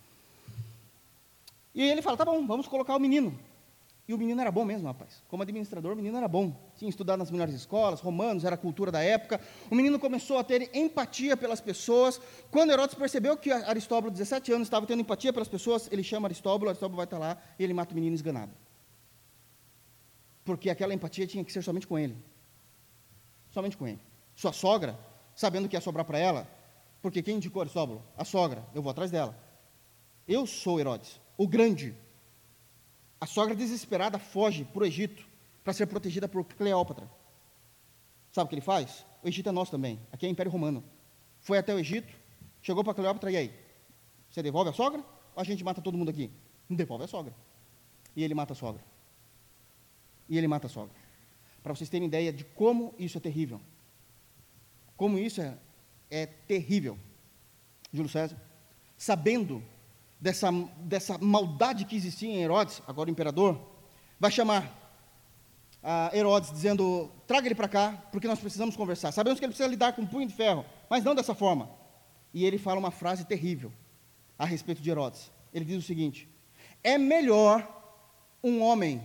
[1.74, 3.38] E ele fala: tá bom, vamos colocar o menino.
[4.08, 5.20] E o menino era bom mesmo, rapaz.
[5.26, 6.54] Como administrador, o menino era bom.
[6.76, 9.40] Tinha estudado nas melhores escolas, romanos, era a cultura da época.
[9.68, 12.20] O menino começou a ter empatia pelas pessoas.
[12.50, 16.68] Quando Herodes percebeu que Aristóbulo, 17 anos, estava tendo empatia pelas pessoas, ele chama Aristóbulo,
[16.70, 18.52] Aristóbulo vai estar lá e ele mata o menino esganado.
[20.44, 22.16] Porque aquela empatia tinha que ser somente com ele.
[23.50, 23.98] Somente com ele.
[24.36, 24.96] Sua sogra,
[25.34, 26.48] sabendo que ia sobrar para ela,
[27.02, 28.04] porque quem indicou Aristóbulo?
[28.16, 28.64] A sogra.
[28.72, 29.36] Eu vou atrás dela.
[30.28, 31.96] Eu sou Herodes, o grande,
[33.20, 35.26] a sogra desesperada foge para o Egito
[35.64, 37.10] para ser protegida por Cleópatra.
[38.30, 39.06] Sabe o que ele faz?
[39.22, 40.84] O Egito é nosso também, aqui é Império Romano.
[41.40, 42.12] Foi até o Egito,
[42.60, 43.54] chegou para Cleópatra, e aí?
[44.30, 45.00] Você devolve a sogra?
[45.34, 46.30] Ou a gente mata todo mundo aqui?
[46.68, 47.34] Não devolve a sogra.
[48.14, 48.84] E ele mata a sogra.
[50.28, 50.94] E ele mata a sogra.
[51.62, 53.60] Para vocês terem ideia de como isso é terrível.
[54.96, 55.58] Como isso é,
[56.10, 56.98] é terrível.
[57.92, 58.40] Júlio César,
[58.96, 59.62] sabendo
[60.20, 60.50] dessa,
[60.80, 63.60] dessa maldade que existia em Herodes, agora o imperador,
[64.18, 64.86] vai chamar
[65.82, 69.12] a Herodes dizendo: traga ele para cá, porque nós precisamos conversar.
[69.12, 71.70] Sabemos que ele precisa lidar com um punho de ferro, mas não dessa forma.
[72.34, 73.72] E ele fala uma frase terrível
[74.38, 75.30] a respeito de Herodes.
[75.52, 76.28] Ele diz o seguinte:
[76.82, 77.66] é melhor
[78.42, 79.02] um homem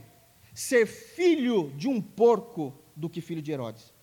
[0.54, 3.94] ser filho de um porco do que filho de Herodes.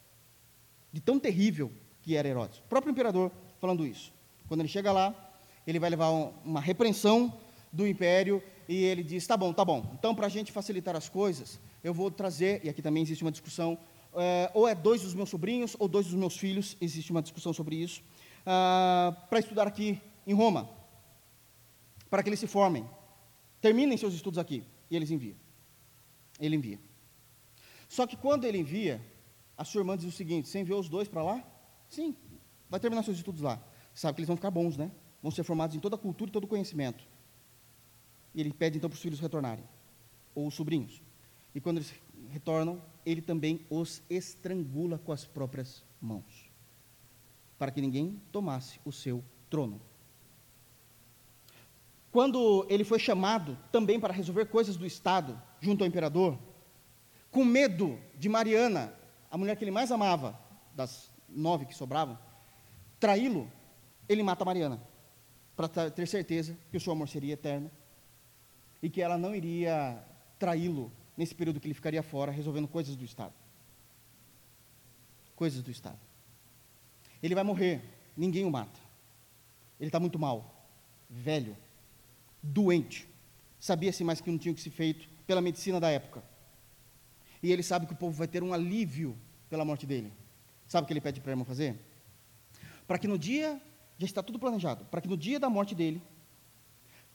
[0.93, 1.71] De tão terrível
[2.03, 2.59] que era Herodes.
[2.59, 4.13] O próprio imperador falando isso.
[4.47, 5.28] Quando ele chega lá,
[5.69, 7.39] ele vai levar um, uma repreensão
[7.71, 9.91] do império e ele diz: tá bom, tá bom.
[9.99, 13.31] Então, para a gente facilitar as coisas, eu vou trazer, e aqui também existe uma
[13.31, 13.79] discussão,
[14.15, 17.53] é, ou é dois dos meus sobrinhos ou dois dos meus filhos, existe uma discussão
[17.53, 18.03] sobre isso,
[18.47, 20.71] ah, para estudar aqui em Roma,
[22.09, 22.89] para que eles se formem,
[23.61, 25.37] terminem seus estudos aqui, e eles enviam.
[26.41, 26.81] Ele envia.
[27.89, 29.03] Só que quando ele envia,
[29.57, 31.45] a sua irmã diz o seguinte: você enviou os dois para lá?
[31.91, 32.17] Sim,
[32.71, 33.61] vai terminar seus estudos lá.
[33.93, 34.91] Sabe que eles vão ficar bons, né?
[35.29, 37.05] Vão ser formados em toda a cultura e todo o conhecimento.
[38.35, 39.65] E ele pede então para os filhos retornarem,
[40.35, 41.03] ou os sobrinhos.
[41.55, 41.93] E quando eles
[42.31, 46.51] retornam, ele também os estrangula com as próprias mãos,
[47.59, 49.81] para que ninguém tomasse o seu trono.
[52.11, 56.39] Quando ele foi chamado também para resolver coisas do Estado, junto ao imperador,
[57.31, 58.95] com medo de Mariana,
[59.31, 60.39] a mulher que ele mais amava,
[60.75, 62.19] das nove que sobravam,
[62.99, 63.51] traí-lo,
[64.09, 64.88] ele mata Mariana
[65.59, 67.69] para ter certeza que o seu amor seria eterno
[68.81, 70.01] e que ela não iria
[70.39, 73.35] traí-lo nesse período que ele ficaria fora, resolvendo coisas do Estado.
[75.35, 75.99] Coisas do Estado.
[77.21, 77.83] Ele vai morrer,
[78.17, 78.79] ninguém o mata.
[79.81, 80.65] Ele está muito mal,
[81.11, 81.57] velho,
[82.41, 83.09] doente.
[83.59, 86.23] Sabia-se mais que não tinha que se feito pela medicina da época.
[87.43, 89.19] E ele sabe que o povo vai ter um alívio
[89.51, 90.13] pela morte dele.
[90.69, 91.77] Sabe o que ele pede para a irmã fazer?
[92.87, 93.61] Para que no dia,
[93.99, 96.01] já está tudo planejado, para que no dia da morte dele,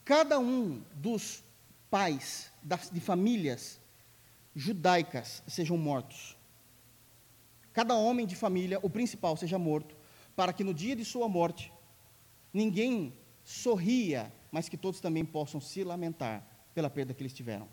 [0.04, 1.44] cada um dos
[1.90, 3.80] pais das, de famílias
[4.56, 6.38] judaicas sejam mortos.
[7.72, 9.96] Cada homem de família, o principal, seja morto,
[10.36, 11.72] para que no dia de sua morte,
[12.54, 17.68] ninguém sorria, mas que todos também possam se lamentar pela perda que eles tiveram.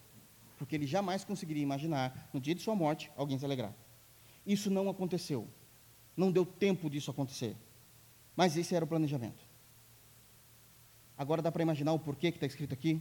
[0.56, 3.74] Porque ele jamais conseguiria imaginar, no dia de sua morte, alguém se alegrar.
[4.46, 5.48] Isso não aconteceu.
[6.16, 7.56] Não deu tempo disso acontecer.
[8.40, 9.44] Mas esse era o planejamento.
[11.14, 12.98] Agora dá para imaginar o porquê que está escrito aqui?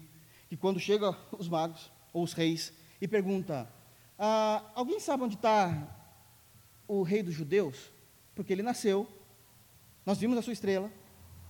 [0.49, 3.71] Que quando chegam os magos, ou os reis, e pergunta:
[4.17, 5.95] ah, alguém sabe onde está
[6.85, 7.89] o rei dos judeus?
[8.35, 9.07] Porque ele nasceu,
[10.05, 10.91] nós vimos a sua estrela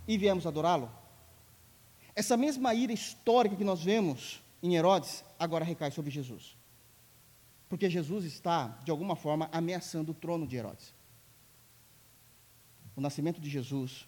[0.08, 0.92] e viemos adorá-lo.
[2.14, 6.56] Essa mesma ira histórica que nós vemos em Herodes, agora recai sobre Jesus.
[7.68, 10.99] Porque Jesus está, de alguma forma, ameaçando o trono de Herodes.
[13.00, 14.06] O nascimento de Jesus,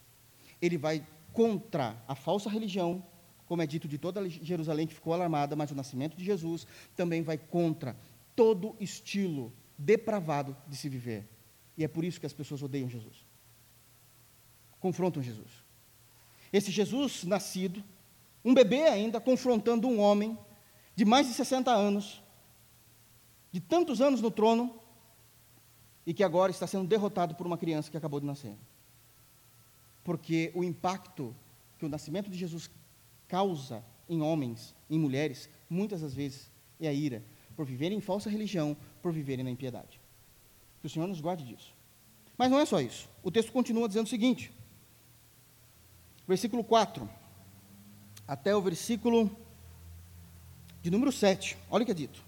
[0.62, 1.02] ele vai
[1.32, 3.02] contra a falsa religião,
[3.46, 7.22] como é dito de toda Jerusalém que ficou alarmada, mas o nascimento de Jesus também
[7.22, 7.96] vai contra
[8.36, 11.26] todo estilo depravado de se viver.
[11.78, 13.26] E é por isso que as pessoas odeiam Jesus.
[14.82, 15.50] Confrontam Jesus.
[16.52, 17.82] Esse Jesus nascido,
[18.44, 20.38] um bebê ainda, confrontando um homem
[20.98, 22.22] de mais de 60 anos,
[23.54, 24.82] de tantos anos no trono,
[26.06, 28.54] e que agora está sendo derrotado por uma criança que acabou de nascer.
[30.04, 31.36] Porque o impacto
[31.78, 32.70] que o nascimento de Jesus
[33.28, 37.24] causa em homens, em mulheres, muitas das vezes é a ira,
[37.56, 40.00] por viverem em falsa religião, por viverem na impiedade.
[40.80, 41.74] Que o Senhor nos guarde disso.
[42.38, 43.10] Mas não é só isso.
[43.24, 44.52] O texto continua dizendo o seguinte:
[46.28, 47.08] versículo 4,
[48.28, 49.30] até o versículo
[50.82, 51.58] de número 7.
[51.70, 52.24] Olha o que é dito.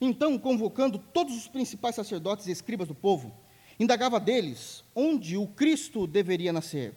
[0.00, 3.34] Então, convocando todos os principais sacerdotes e escribas do povo,
[3.78, 6.94] indagava deles onde o Cristo deveria nascer.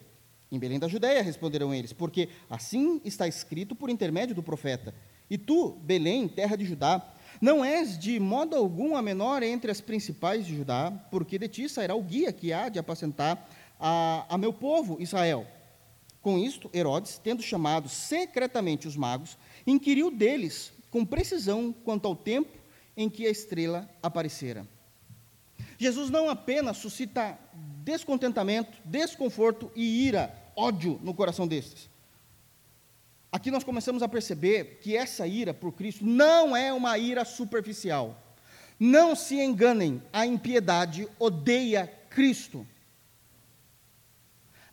[0.50, 4.94] Em Belém da Judéia, responderam eles, porque assim está escrito por intermédio do profeta.
[5.28, 7.06] E tu, Belém, terra de Judá,
[7.40, 11.68] não és de modo algum a menor entre as principais de Judá, porque de ti
[11.68, 15.46] sairá o guia que há de apacentar a, a meu povo Israel.
[16.22, 19.36] Com isto, Herodes, tendo chamado secretamente os magos,
[19.66, 22.58] inquiriu deles com precisão quanto ao tempo
[22.96, 24.66] em que a estrela aparecera.
[25.78, 27.38] Jesus não apenas suscita
[27.84, 31.88] descontentamento, desconforto e ira, ódio no coração destes.
[33.30, 38.20] Aqui nós começamos a perceber que essa ira por Cristo não é uma ira superficial.
[38.80, 42.66] Não se enganem, a impiedade odeia Cristo.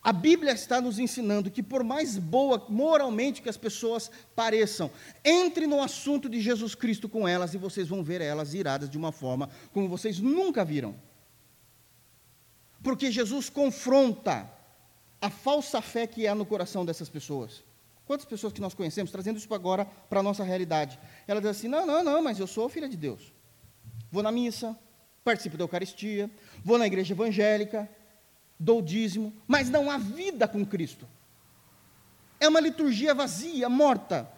[0.05, 4.91] A Bíblia está nos ensinando que, por mais boa moralmente que as pessoas pareçam,
[5.23, 8.99] entre no assunto de Jesus Cristo com elas e vocês vão ver elas iradas de
[8.99, 10.95] uma forma como vocês nunca viram.
[12.83, 14.47] Porque Jesus confronta
[15.19, 17.63] a falsa fé que há no coração dessas pessoas.
[18.05, 21.67] Quantas pessoas que nós conhecemos, trazendo isso agora para a nossa realidade, elas dizem assim:
[21.67, 23.33] não, não, não, mas eu sou filha de Deus.
[24.11, 24.77] Vou na missa,
[25.23, 26.29] participo da Eucaristia,
[26.63, 27.89] vou na igreja evangélica,
[28.59, 31.07] dou dízimo, mas não há vida com Cristo.
[32.39, 34.29] É uma liturgia vazia, morta.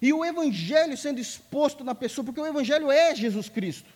[0.00, 3.88] E o Evangelho sendo exposto na pessoa, porque o Evangelho é Jesus Cristo.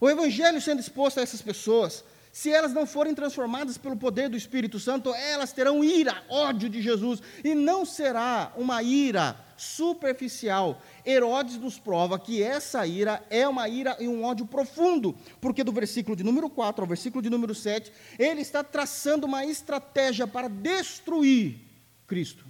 [0.00, 2.04] O Evangelho sendo exposto a essas pessoas,
[2.36, 6.82] se elas não forem transformadas pelo poder do Espírito Santo, elas terão ira, ódio de
[6.82, 10.82] Jesus, e não será uma ira superficial.
[11.06, 15.72] Herodes nos prova que essa ira é uma ira e um ódio profundo, porque do
[15.72, 20.46] versículo de número 4 ao versículo de número 7, ele está traçando uma estratégia para
[20.46, 21.58] destruir
[22.06, 22.44] Cristo.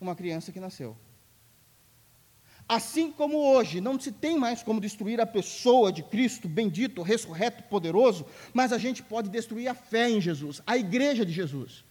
[0.00, 0.96] Uma criança que nasceu.
[2.68, 7.62] Assim como hoje não se tem mais como destruir a pessoa de Cristo, bendito, ressurreto,
[7.64, 11.84] poderoso, mas a gente pode destruir a fé em Jesus, a igreja de Jesus.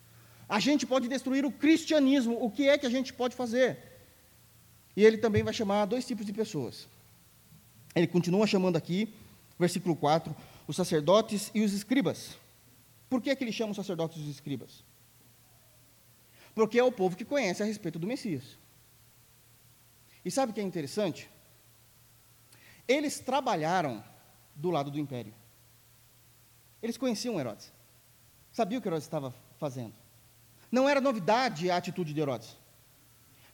[0.50, 2.38] A gente pode destruir o cristianismo.
[2.44, 3.78] O que é que a gente pode fazer?
[4.96, 6.88] E ele também vai chamar dois tipos de pessoas.
[7.96, 9.14] Ele continua chamando aqui,
[9.58, 10.36] versículo 4,
[10.68, 12.38] os sacerdotes e os escribas.
[13.10, 14.84] Por que, é que ele chama os sacerdotes e os escribas?
[16.54, 18.58] Porque é o povo que conhece a respeito do Messias.
[20.26, 21.30] E sabe o que é interessante?
[22.88, 24.04] Eles trabalharam
[24.56, 25.34] do lado do império.
[26.82, 27.72] Eles conheciam Herodes.
[28.52, 29.94] Sabiam o que Herodes estava fazendo.
[30.72, 32.58] Não era novidade a atitude de Herodes.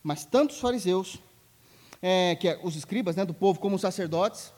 [0.02, 1.20] Mas tanto os fariseus,
[2.02, 4.54] é, que é os escribas né, do povo, como os sacerdotes,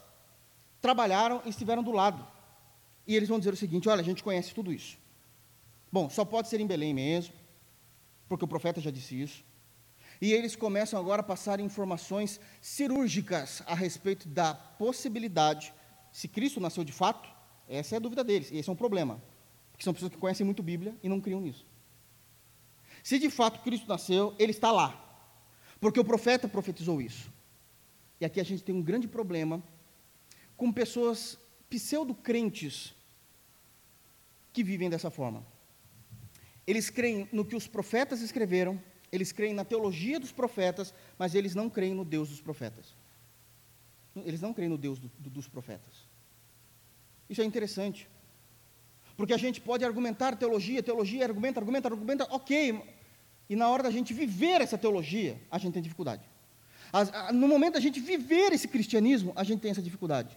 [0.80, 2.26] trabalharam e estiveram do lado.
[3.06, 4.96] E eles vão dizer o seguinte: olha, a gente conhece tudo isso.
[5.90, 7.34] Bom, só pode ser em Belém mesmo,
[8.28, 9.44] porque o profeta já disse isso.
[10.24, 15.70] E eles começam agora a passar informações cirúrgicas a respeito da possibilidade,
[16.10, 17.28] se Cristo nasceu de fato,
[17.68, 19.22] Essa é a dúvida deles, e esse é um problema.
[19.70, 21.66] Porque são pessoas que conhecem muito Bíblia e não criam nisso.
[23.02, 24.98] Se de fato Cristo nasceu, ele está lá.
[25.78, 27.30] Porque o profeta profetizou isso.
[28.18, 29.62] E aqui a gente tem um grande problema
[30.56, 32.94] com pessoas pseudo-crentes
[34.54, 35.46] que vivem dessa forma.
[36.66, 38.80] Eles creem no que os profetas escreveram,
[39.14, 42.96] eles creem na teologia dos profetas, mas eles não creem no Deus dos profetas.
[44.16, 46.08] Eles não creem no Deus do, do, dos profetas.
[47.30, 48.10] Isso é interessante.
[49.16, 52.82] Porque a gente pode argumentar teologia, teologia, argumenta, argumenta, argumenta, ok.
[53.48, 56.28] E na hora da gente viver essa teologia, a gente tem dificuldade.
[57.32, 60.36] No momento da gente viver esse cristianismo, a gente tem essa dificuldade.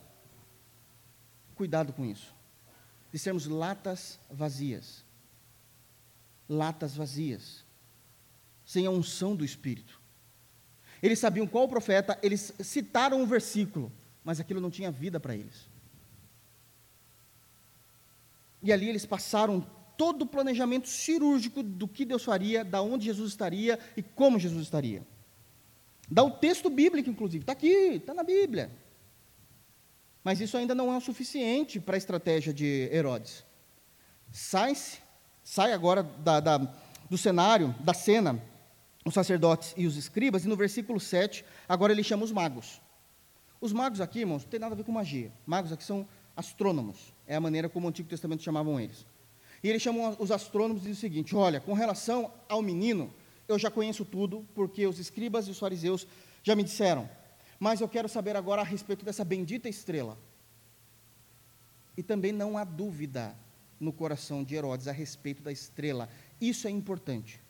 [1.56, 2.32] Cuidado com isso.
[3.12, 5.04] De sermos latas vazias.
[6.48, 7.67] Latas vazias.
[8.68, 10.00] Sem a unção do Espírito.
[11.02, 13.92] Eles sabiam qual profeta, eles citaram um versículo,
[14.24, 15.70] mas aquilo não tinha vida para eles.
[18.62, 19.66] E ali eles passaram
[19.98, 24.64] todo o planejamento cirúrgico do que Deus faria, da onde Jesus estaria e como Jesus
[24.64, 25.02] estaria.
[26.10, 28.70] Dá o texto bíblico, inclusive, está aqui, está na Bíblia.
[30.24, 33.46] Mas isso ainda não é o suficiente para a estratégia de Herodes.
[34.32, 34.74] Sai,
[35.42, 36.58] sai agora da, da,
[37.10, 38.42] do cenário, da cena,
[39.08, 42.82] os sacerdotes e os escribas, e no versículo 7, agora ele chama os magos.
[43.60, 45.32] Os magos aqui, irmãos, não tem nada a ver com magia.
[45.46, 49.06] Magos aqui são astrônomos, é a maneira como o Antigo Testamento chamavam eles.
[49.64, 53.12] E ele chamou os astrônomos e diz o seguinte: Olha, com relação ao menino,
[53.48, 56.06] eu já conheço tudo, porque os escribas e os fariseus
[56.44, 57.10] já me disseram.
[57.60, 60.18] Mas eu quero saber agora a respeito dessa bendita estrela.
[61.96, 63.36] E também não há dúvida
[63.80, 66.08] no coração de Herodes a respeito da estrela.
[66.40, 67.42] Isso é importante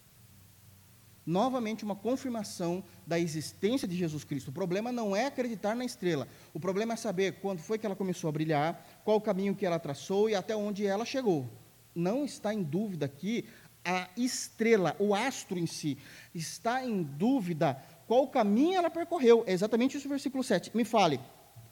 [1.28, 4.48] novamente uma confirmação da existência de Jesus Cristo.
[4.48, 7.98] O problema não é acreditar na estrela, o problema é saber quando foi que ela
[7.98, 11.46] começou a brilhar, qual o caminho que ela traçou e até onde ela chegou.
[11.94, 13.46] Não está em dúvida aqui
[13.84, 15.98] a estrela, o astro em si,
[16.34, 19.44] está em dúvida qual caminho ela percorreu.
[19.46, 20.72] É exatamente isso o versículo 7.
[20.74, 21.20] Me fale,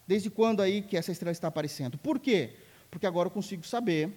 [0.06, 1.98] desde quando aí que essa estrela está aparecendo?
[1.98, 2.58] Por quê?
[2.92, 4.14] Porque agora eu consigo saber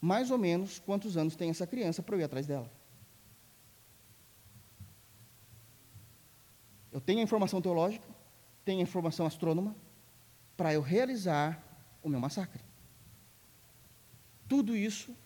[0.00, 2.81] mais ou menos quantos anos tem essa criança para eu ir atrás dela.
[6.92, 8.06] Eu tenho a informação teológica,
[8.64, 9.74] tenho a informação astrônoma,
[10.56, 11.60] para eu realizar
[12.02, 12.62] o meu massacre.
[14.46, 15.16] Tudo isso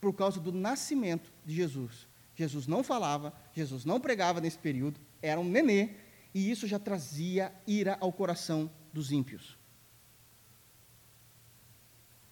[0.00, 2.06] por causa do nascimento de Jesus.
[2.36, 5.90] Jesus não falava, Jesus não pregava nesse período, era um nenê,
[6.32, 9.58] e isso já trazia ira ao coração dos ímpios.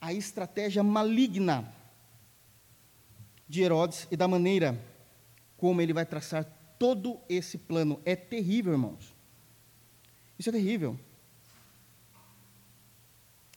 [0.00, 1.72] A estratégia maligna
[3.48, 4.78] de Herodes e da maneira
[5.56, 6.46] como ele vai traçar
[6.82, 8.00] todo esse plano.
[8.04, 9.14] É terrível, irmãos.
[10.36, 10.98] Isso é terrível.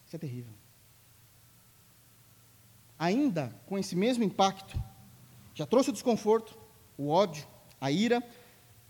[0.05, 0.53] Isso é terrível.
[2.99, 4.80] Ainda com esse mesmo impacto,
[5.55, 6.55] já trouxe o desconforto,
[6.95, 7.47] o ódio,
[7.82, 8.23] a ira,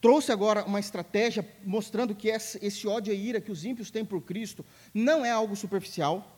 [0.02, 4.20] trouxe agora uma estratégia mostrando que esse ódio e ira que os ímpios têm por
[4.20, 6.35] Cristo não é algo superficial,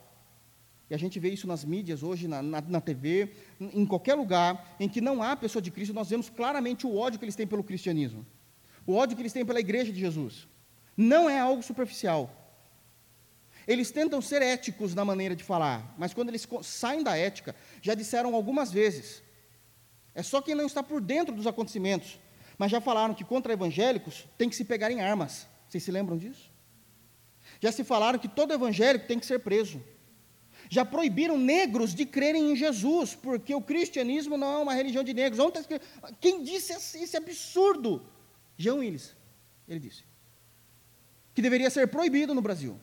[0.89, 4.75] e a gente vê isso nas mídias hoje, na, na, na, TV, em qualquer lugar
[4.79, 7.45] em que não há pessoa de Cristo, nós vemos claramente o ódio que eles têm
[7.45, 8.25] pelo cristianismo,
[8.85, 10.47] o ódio que eles têm pela igreja de Jesus.
[10.95, 12.31] Não é algo superficial.
[13.67, 17.93] Eles tentam ser éticos na maneira de falar, mas quando eles saem da ética, já
[17.93, 19.21] disseram algumas vezes,
[20.15, 22.17] é só quem não está por dentro dos acontecimentos,
[22.57, 25.45] mas já falaram que contra evangélicos tem que se pegar em armas.
[25.67, 26.49] Vocês se lembram disso?
[27.59, 29.83] Já se falaram que todo evangélico tem que ser preso.
[30.69, 35.13] Já proibiram negros de crerem em Jesus, porque o cristianismo não é uma religião de
[35.13, 35.39] negros.
[35.39, 35.63] Ontem,
[36.19, 38.05] quem disse esse absurdo?
[38.57, 39.15] Jean Willis,
[39.67, 40.03] ele disse.
[41.33, 42.79] Que deveria ser proibido no Brasil.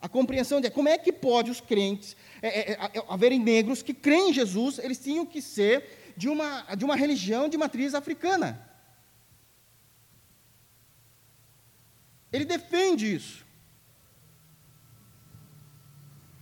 [0.00, 3.94] A compreensão de como é que pode os crentes é, é, é, haverem negros que
[3.94, 8.62] creem em Jesus, eles tinham que ser de uma, de uma religião de matriz africana.
[12.32, 13.45] Ele defende isso.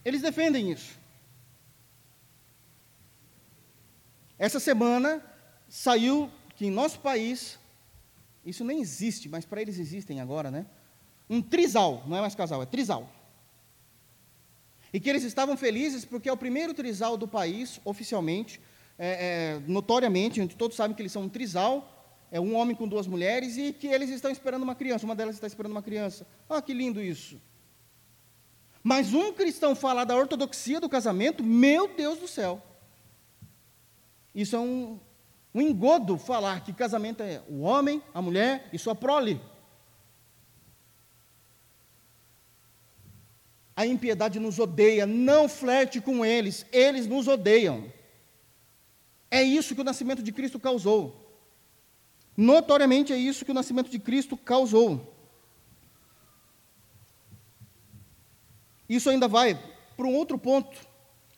[0.05, 0.99] Eles defendem isso.
[4.39, 5.25] Essa semana
[5.69, 7.59] saiu que em nosso país,
[8.45, 10.67] isso nem existe, mas para eles existem agora, né?
[11.29, 13.11] Um trisal, não é mais casal, é trisal.
[14.93, 18.61] E que eles estavam felizes porque é o primeiro trisal do país, oficialmente,
[18.99, 21.91] é, é, notoriamente, onde todos sabem que eles são um trisal,
[22.31, 25.35] é um homem com duas mulheres, e que eles estão esperando uma criança, uma delas
[25.35, 26.27] está esperando uma criança.
[26.49, 27.41] Ah, que lindo isso.
[28.87, 32.63] Mas um cristão falar da ortodoxia do casamento, meu Deus do céu.
[34.35, 35.01] Isso é um,
[35.55, 39.41] um engodo falar que casamento é o homem, a mulher e sua prole.
[43.75, 47.91] A a impiedade nos odeia, não flerte com eles, eles nos odeiam.
[49.31, 51.25] É isso que o nascimento de Cristo causou.
[52.37, 55.14] Notoriamente é isso que o nascimento de Cristo causou.
[58.89, 59.59] Isso ainda vai
[59.97, 60.87] para um outro ponto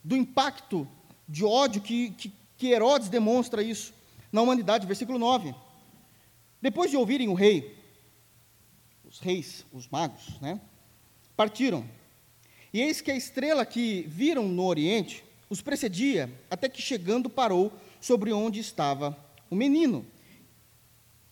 [0.03, 0.89] do impacto
[1.29, 3.93] de ódio que, que, que Herodes demonstra isso
[4.33, 5.55] na humanidade, versículo 9.
[6.61, 7.77] Depois de ouvirem o rei,
[9.05, 10.61] os reis, os magos, né,
[11.37, 11.89] partiram.
[12.73, 17.73] E eis que a estrela que viram no oriente os precedia, até que chegando parou
[18.01, 19.17] sobre onde estava
[19.49, 20.05] o menino.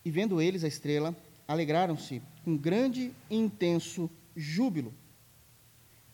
[0.05, 1.17] E vendo eles a estrela,
[1.49, 4.95] alegraram-se com grande e intenso júbilo.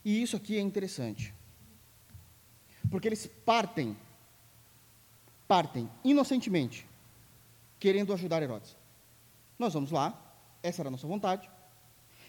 [0.05, 1.35] E isso aqui é interessante.
[2.91, 3.97] Porque eles partem,
[5.47, 6.87] partem inocentemente,
[7.79, 8.77] querendo ajudar Herodes.
[9.59, 10.19] Nós vamos lá,
[10.63, 11.49] essa era a nossa vontade.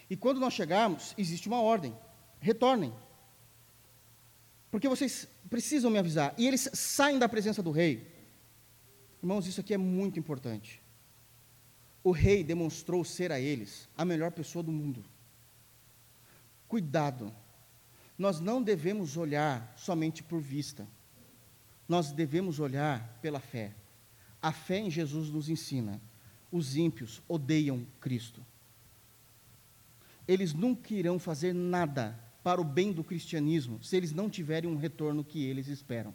[0.08, 1.96] E quando nós chegarmos, existe uma ordem:
[2.40, 2.92] retornem.
[4.70, 6.34] Porque vocês precisam me avisar.
[6.38, 8.10] E eles saem da presença do rei.
[9.22, 10.82] Irmãos, isso aqui é muito importante.
[12.02, 15.04] O rei demonstrou ser a eles a melhor pessoa do mundo.
[16.66, 17.32] Cuidado
[18.22, 20.86] nós não devemos olhar somente por vista,
[21.88, 23.74] nós devemos olhar pela fé.
[24.40, 26.00] A fé em Jesus nos ensina:
[26.50, 28.40] os ímpios odeiam Cristo.
[30.26, 34.76] Eles nunca irão fazer nada para o bem do cristianismo se eles não tiverem um
[34.76, 36.14] retorno que eles esperam.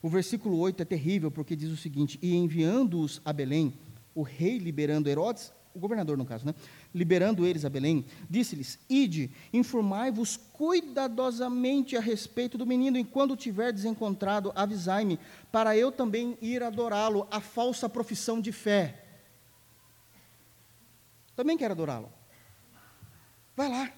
[0.00, 3.74] O versículo 8 é terrível porque diz o seguinte: E enviando-os a Belém,
[4.14, 6.54] o rei liberando Herodes, o governador no caso, né?
[6.94, 13.36] liberando eles a Belém, disse-lhes: Ide, informai-vos cuidadosamente a respeito do menino, e quando o
[13.36, 15.18] tiverdes encontrado, avisai-me,
[15.50, 19.02] para eu também ir adorá-lo, a falsa profissão de fé.
[21.34, 22.12] Também quero adorá-lo.
[23.56, 23.92] Vai lá,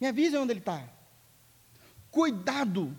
[0.00, 0.88] me avise onde ele está.
[2.10, 2.98] Cuidado,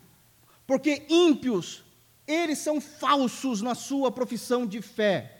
[0.67, 1.83] porque ímpios,
[2.27, 5.38] eles são falsos na sua profissão de fé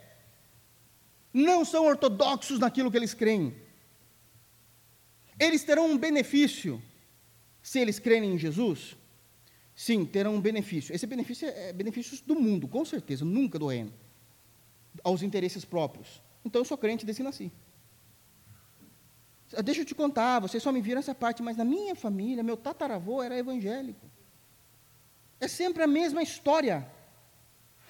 [1.33, 3.55] não são ortodoxos naquilo que eles creem.
[5.39, 6.81] Eles terão um benefício
[7.61, 8.97] se eles crerem em Jesus?
[9.75, 10.93] Sim, terão um benefício.
[10.93, 13.93] Esse benefício é, é benefício do mundo, com certeza, nunca do reino.
[15.03, 16.21] Aos interesses próprios.
[16.43, 17.51] Então eu sou crente desde que nasci.
[19.63, 22.57] Deixa eu te contar, vocês só me viram essa parte, mas na minha família, meu
[22.57, 24.09] tataravô era evangélico.
[25.39, 26.87] É sempre a mesma história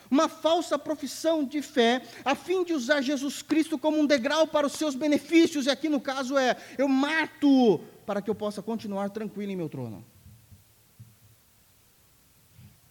[0.10, 4.66] uma falsa profissão de fé, a fim de usar Jesus Cristo como um degrau para
[4.66, 9.10] os seus benefícios, e aqui no caso é: eu mato para que eu possa continuar
[9.10, 10.04] tranquilo em meu trono.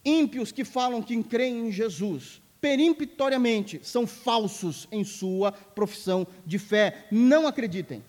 [0.05, 7.07] Ímpios que falam que creem em Jesus, perimptoriamente, são falsos em sua profissão de fé.
[7.11, 8.03] Não acreditem.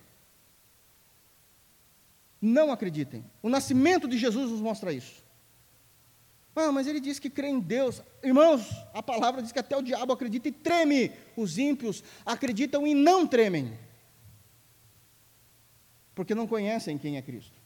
[2.41, 3.26] Não acreditem.
[3.41, 5.18] O nascimento de Jesus nos mostra isso.
[6.62, 8.01] Ah, mas ele diz que crê em Deus.
[8.22, 11.10] Irmãos, a palavra diz que até o diabo acredita e treme.
[11.38, 13.80] Os ímpios acreditam e não tremem.
[16.14, 17.57] Porque não conhecem quem é Cristo.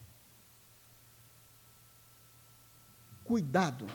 [3.23, 3.87] Cuidado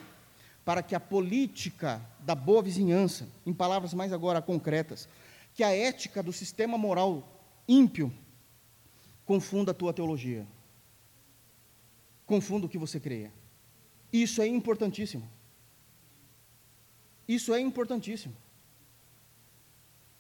[0.65, 5.09] para que a política da boa vizinhança, em palavras mais agora concretas,
[5.55, 8.13] que a ética do sistema moral ímpio
[9.25, 10.45] confunda a tua teologia.
[12.27, 13.38] Confunda o que você creia.
[14.13, 15.29] Isso é importantíssimo.
[17.27, 18.35] Isso é importantíssimo.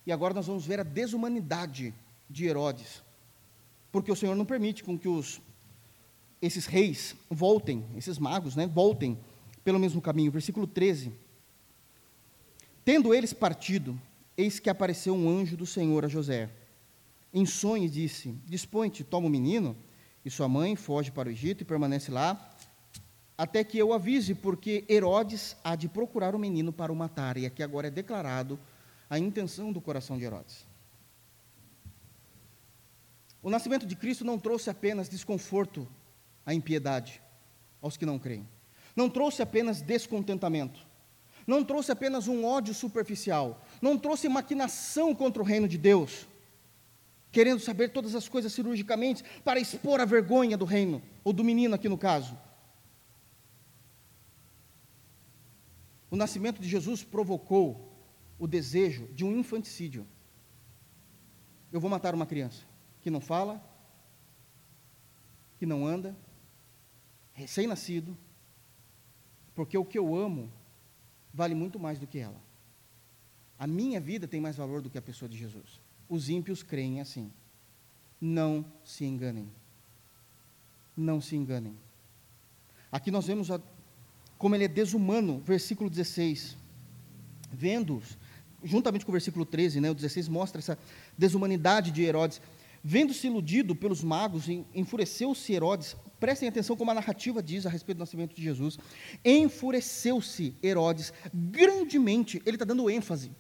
[0.07, 1.95] E agora nós vamos ver a desumanidade
[2.28, 3.03] de Herodes,
[3.91, 5.41] porque o Senhor não permite com que os
[6.41, 9.18] esses reis voltem, esses magos, né, voltem
[9.64, 10.30] pelo mesmo caminho.
[10.30, 11.12] Versículo 13.
[12.84, 14.01] Tendo eles partido,
[14.36, 16.49] eis que apareceu um anjo do Senhor a José.
[17.34, 19.76] Em sonho disse: Dispõe-te, toma o menino
[20.24, 22.57] e sua mãe, foge para o Egito e permanece lá
[23.39, 27.36] até que eu avise, porque Herodes há de procurar o menino para o matar.
[27.36, 28.59] E aqui agora é declarado
[29.09, 30.66] a intenção do coração de Herodes.
[33.41, 35.86] O nascimento de Cristo não trouxe apenas desconforto
[36.45, 37.22] à impiedade,
[37.80, 38.47] aos que não creem.
[38.97, 40.84] Não trouxe apenas descontentamento.
[41.47, 43.64] Não trouxe apenas um ódio superficial.
[43.80, 46.26] Não trouxe maquinação contra o reino de Deus,
[47.30, 51.76] querendo saber todas as coisas cirurgicamente para expor a vergonha do reino, ou do menino
[51.76, 52.36] aqui no caso.
[56.11, 57.93] O nascimento de Jesus provocou
[58.39, 60.07] o desejo de um infanticídio.
[61.73, 62.65] Eu vou matar uma criança
[63.01, 63.63] que não fala,
[65.59, 66.17] que não anda,
[67.33, 68.17] recém-nascido,
[69.55, 70.53] porque o que eu amo
[71.33, 72.41] vale muito mais do que ela.
[73.59, 75.81] A minha vida tem mais valor do que a pessoa de Jesus.
[76.09, 77.33] Os ímpios creem assim.
[78.21, 79.51] Não se enganem.
[80.97, 81.77] Não se enganem.
[82.91, 83.61] Aqui nós vemos a,
[84.39, 86.57] como ele é desumano, versículo 16.
[87.53, 88.16] Vendo-os,
[88.62, 90.78] juntamente com o versículo 13, né, o 16 mostra essa
[91.16, 92.41] desumanidade de Herodes.
[92.82, 95.97] Vendo-se iludido pelos magos, enfureceu-se Herodes.
[96.20, 98.78] Prestem atenção como a narrativa diz a respeito do nascimento de Jesus.
[99.24, 102.41] Enfureceu-se Herodes grandemente.
[102.47, 103.32] Ele está dando ênfase.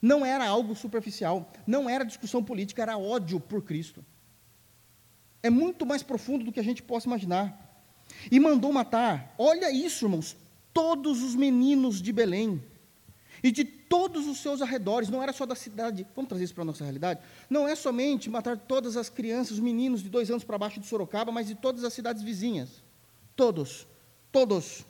[0.00, 4.04] Não era algo superficial, não era discussão política, era ódio por Cristo.
[5.42, 7.67] É muito mais profundo do que a gente possa imaginar.
[8.30, 10.36] E mandou matar, olha isso, irmãos,
[10.72, 12.62] todos os meninos de Belém
[13.42, 16.62] e de todos os seus arredores, não era só da cidade, vamos trazer isso para
[16.62, 17.20] a nossa realidade?
[17.48, 20.86] Não é somente matar todas as crianças, os meninos de dois anos para baixo de
[20.86, 22.82] Sorocaba, mas de todas as cidades vizinhas.
[23.34, 23.86] Todos,
[24.30, 24.84] todos.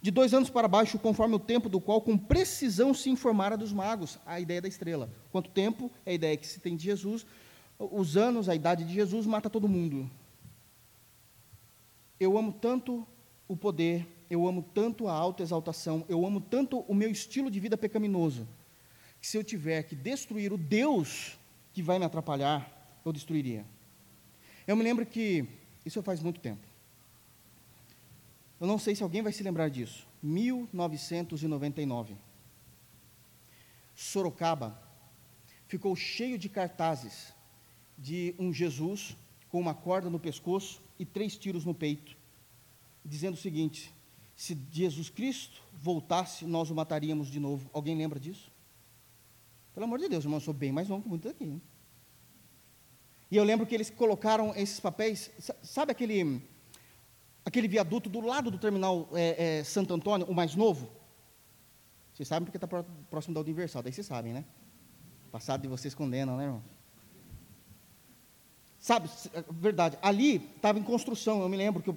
[0.00, 3.72] De dois anos para baixo, conforme o tempo do qual com precisão se informara dos
[3.72, 5.08] magos, a ideia da estrela.
[5.30, 7.24] Quanto tempo é a ideia que se tem de Jesus,
[7.78, 10.10] os anos, a idade de Jesus, mata todo mundo.
[12.22, 13.06] Eu amo tanto
[13.48, 17.76] o poder eu amo tanto a autoexaltação, eu amo tanto o meu estilo de vida
[17.76, 18.48] pecaminoso,
[19.20, 21.38] que se eu tiver que destruir o Deus
[21.74, 22.66] que vai me atrapalhar,
[23.04, 23.62] eu destruiria.
[24.66, 25.46] Eu me lembro que,
[25.84, 26.66] isso faz muito tempo,
[28.58, 32.16] eu não sei se alguém vai se lembrar disso, 1999,
[33.94, 34.82] Sorocaba
[35.68, 37.34] ficou cheio de cartazes
[37.98, 39.14] de um Jesus
[39.50, 42.16] com uma corda no pescoço e três tiros no peito,
[43.04, 43.92] dizendo o seguinte:
[44.36, 47.68] se Jesus Cristo voltasse, nós o mataríamos de novo.
[47.72, 48.50] Alguém lembra disso?
[49.74, 51.44] Pelo amor de Deus, irmão, eu sou bem mais novo que muitos aqui.
[51.44, 51.62] Hein?
[53.30, 55.30] E eu lembro que eles colocaram esses papéis,
[55.62, 56.40] sabe aquele,
[57.44, 60.88] aquele viaduto do lado do terminal é, é, Santo Antônio, o mais novo?
[62.14, 62.68] Vocês sabem porque está
[63.10, 64.44] próximo da Universal, daí vocês sabem, né?
[65.32, 66.62] Passado de vocês condenam, né, irmão?
[68.82, 71.96] Sabe, é verdade, ali estava em construção, eu me lembro que eu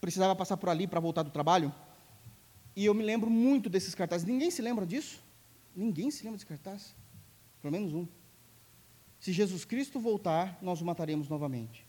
[0.00, 1.70] precisava passar por ali para voltar do trabalho.
[2.74, 4.26] E eu me lembro muito desses cartazes.
[4.26, 5.22] Ninguém se lembra disso?
[5.76, 6.96] Ninguém se lembra desse cartaz?
[7.60, 8.08] Pelo menos um.
[9.20, 11.86] Se Jesus Cristo voltar, nós o mataremos novamente.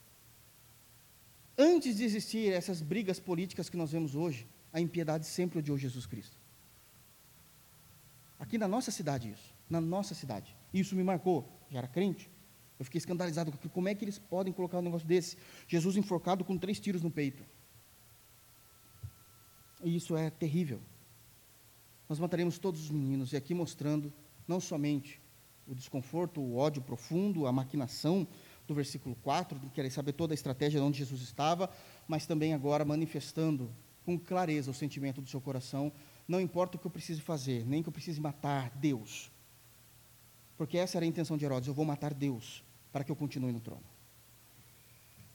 [1.57, 6.05] Antes de existir essas brigas políticas que nós vemos hoje, a impiedade sempre odiou Jesus
[6.05, 6.37] Cristo.
[8.37, 9.55] Aqui na nossa cidade, isso.
[9.69, 10.53] Na nossa cidade.
[10.73, 11.47] Isso me marcou.
[11.71, 12.29] Já era crente.
[12.83, 15.37] Eu fiquei escandalizado com como é que eles podem colocar um negócio desse.
[15.69, 17.41] Jesus enforcado com três tiros no peito.
[19.81, 20.81] E isso é terrível.
[22.09, 24.11] Nós mataremos todos os meninos, e aqui mostrando
[24.45, 25.21] não somente
[25.65, 28.27] o desconforto, o ódio profundo, a maquinação
[28.67, 31.69] do versículo 4, de querer saber toda a estratégia de onde Jesus estava,
[32.05, 33.73] mas também agora manifestando
[34.03, 35.89] com clareza o sentimento do seu coração,
[36.27, 39.31] não importa o que eu precise fazer, nem que eu precise matar Deus.
[40.57, 42.61] Porque essa era a intenção de Herodes, eu vou matar Deus
[42.93, 43.83] para que eu continue no trono.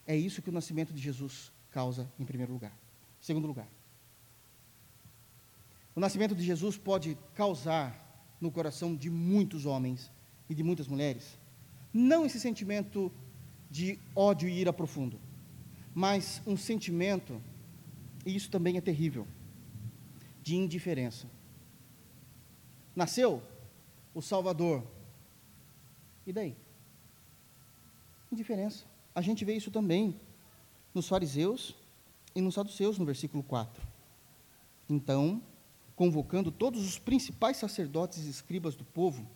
[0.06, 2.72] É isso que o nascimento de Jesus causa em primeiro lugar.
[3.20, 3.68] Segundo lugar,
[5.94, 7.92] o nascimento de Jesus pode causar
[8.40, 10.10] no coração de muitos homens
[10.48, 11.36] e de muitas mulheres,
[11.92, 13.12] não esse sentimento
[13.68, 15.20] de ódio e ira profundo,
[15.92, 17.42] mas um sentimento,
[18.24, 19.26] e isso também é terrível,
[20.42, 21.26] de indiferença.
[22.94, 23.42] Nasceu
[24.14, 24.86] o Salvador,
[26.24, 26.56] e daí?
[28.30, 28.84] Indiferença.
[29.14, 30.18] A gente vê isso também
[30.94, 31.74] nos fariseus
[32.34, 33.82] e nos saduceus, no versículo 4.
[34.88, 35.42] Então,
[35.96, 39.28] convocando todos os principais sacerdotes e escribas do povo,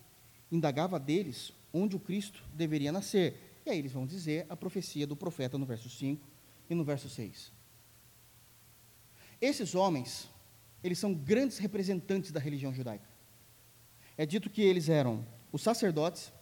[0.50, 3.58] indagava deles onde o Cristo deveria nascer.
[3.64, 6.24] E aí eles vão dizer a profecia do profeta no verso 5
[6.68, 7.52] e no verso 6.
[9.40, 10.28] Esses homens,
[10.84, 13.08] eles são grandes representantes da religião judaica.
[14.16, 16.32] É dito que eles eram os sacerdotes.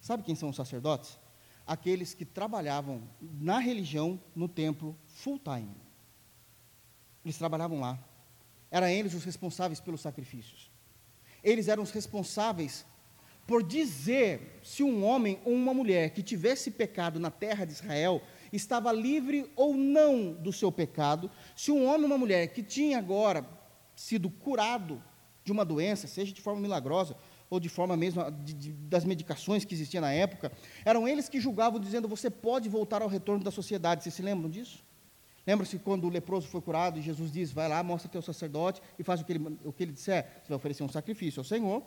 [0.00, 1.18] Sabe quem são os sacerdotes?
[1.66, 5.74] Aqueles que trabalhavam na religião, no templo, full time.
[7.24, 7.98] Eles trabalhavam lá.
[8.70, 10.70] Eram eles os responsáveis pelos sacrifícios.
[11.42, 12.86] Eles eram os responsáveis
[13.46, 18.20] por dizer se um homem ou uma mulher que tivesse pecado na terra de Israel
[18.52, 22.98] estava livre ou não do seu pecado, se um homem ou uma mulher que tinha
[22.98, 23.46] agora
[23.94, 25.02] sido curado
[25.44, 27.16] de uma doença, seja de forma milagrosa
[27.48, 30.50] ou de forma mesmo de, de, das medicações que existiam na época,
[30.84, 34.02] eram eles que julgavam dizendo você pode voltar ao retorno da sociedade.
[34.02, 34.84] Vocês se lembram disso?
[35.46, 39.04] Lembra-se quando o leproso foi curado e Jesus diz: Vai lá, mostra teu sacerdote e
[39.04, 40.24] faz o que ele, o que ele disser.
[40.42, 41.82] Você vai oferecer um sacrifício ao Senhor,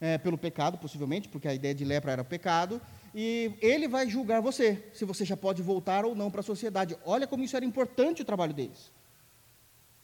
[0.00, 2.80] é, pelo pecado, possivelmente, porque a ideia de lepra era pecado,
[3.14, 6.96] e ele vai julgar você, se você já pode voltar ou não para a sociedade.
[7.04, 8.90] Olha como isso era importante o trabalho deles.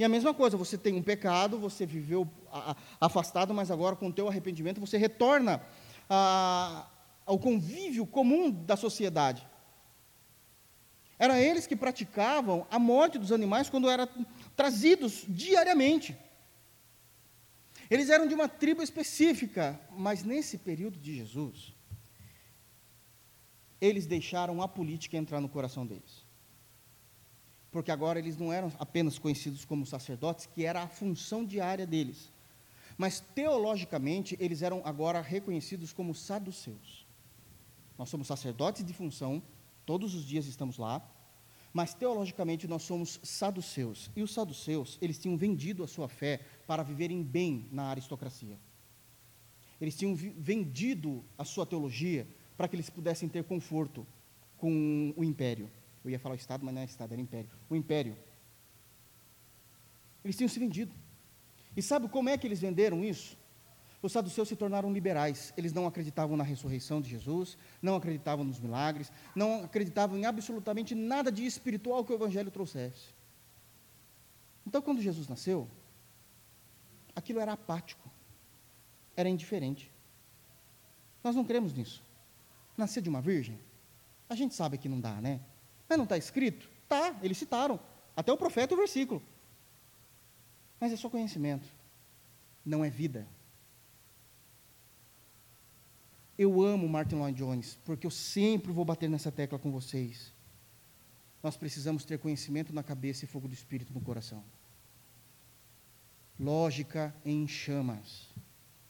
[0.00, 2.26] E a mesma coisa, você tem um pecado, você viveu
[2.98, 5.62] afastado, mas agora com o teu arrependimento você retorna
[7.26, 9.46] ao convívio comum da sociedade.
[11.18, 14.08] Eram eles que praticavam a morte dos animais quando eram
[14.56, 16.16] trazidos diariamente.
[17.90, 21.74] Eles eram de uma tribo específica, mas nesse período de Jesus,
[23.78, 26.29] eles deixaram a política entrar no coração deles.
[27.70, 32.32] Porque agora eles não eram apenas conhecidos como sacerdotes, que era a função diária deles.
[32.98, 37.06] Mas teologicamente, eles eram agora reconhecidos como saduceus.
[37.96, 39.42] Nós somos sacerdotes de função,
[39.86, 41.06] todos os dias estamos lá,
[41.72, 44.10] mas teologicamente nós somos saduceus.
[44.16, 48.58] E os saduceus, eles tinham vendido a sua fé para viverem bem na aristocracia.
[49.80, 54.06] Eles tinham vendido a sua teologia para que eles pudessem ter conforto
[54.58, 55.70] com o império.
[56.04, 57.50] Eu ia falar o Estado, mas não era Estado, era Império.
[57.68, 58.16] O Império.
[60.24, 60.94] Eles tinham se vendido.
[61.76, 63.38] E sabe como é que eles venderam isso?
[64.02, 65.52] Os saduceus se tornaram liberais.
[65.56, 70.94] Eles não acreditavam na ressurreição de Jesus, não acreditavam nos milagres, não acreditavam em absolutamente
[70.94, 73.14] nada de espiritual que o Evangelho trouxesse.
[74.66, 75.68] Então, quando Jesus nasceu,
[77.14, 78.08] aquilo era apático,
[79.16, 79.92] era indiferente.
[81.22, 82.02] Nós não cremos nisso.
[82.76, 83.58] Nascer de uma virgem,
[84.28, 85.40] a gente sabe que não dá, né?
[85.90, 86.70] Mas não está escrito?
[86.88, 87.80] Tá, eles citaram.
[88.16, 89.20] Até o profeta o versículo.
[90.78, 91.66] Mas é só conhecimento.
[92.64, 93.26] Não é vida.
[96.38, 100.32] Eu amo Martin Lloyd Jones, porque eu sempre vou bater nessa tecla com vocês.
[101.42, 104.44] Nós precisamos ter conhecimento na cabeça e fogo do Espírito no coração.
[106.38, 108.28] Lógica em chamas,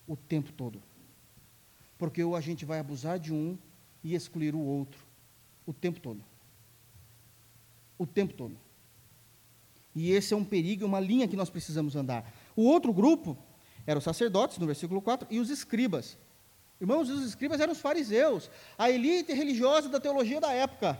[0.07, 0.83] o tempo todo.
[1.97, 3.57] Porque ou a gente vai abusar de um
[4.05, 5.01] e excluir o outro,
[5.65, 6.30] o tempo todo
[8.01, 8.59] o tempo todo.
[9.95, 12.33] E esse é um perigo, uma linha que nós precisamos andar.
[12.57, 13.37] O outro grupo
[13.87, 16.17] eram os sacerdotes, no versículo 4, e os escribas.
[16.81, 20.99] Irmãos, os escribas eram os fariseus, a elite religiosa da teologia da época.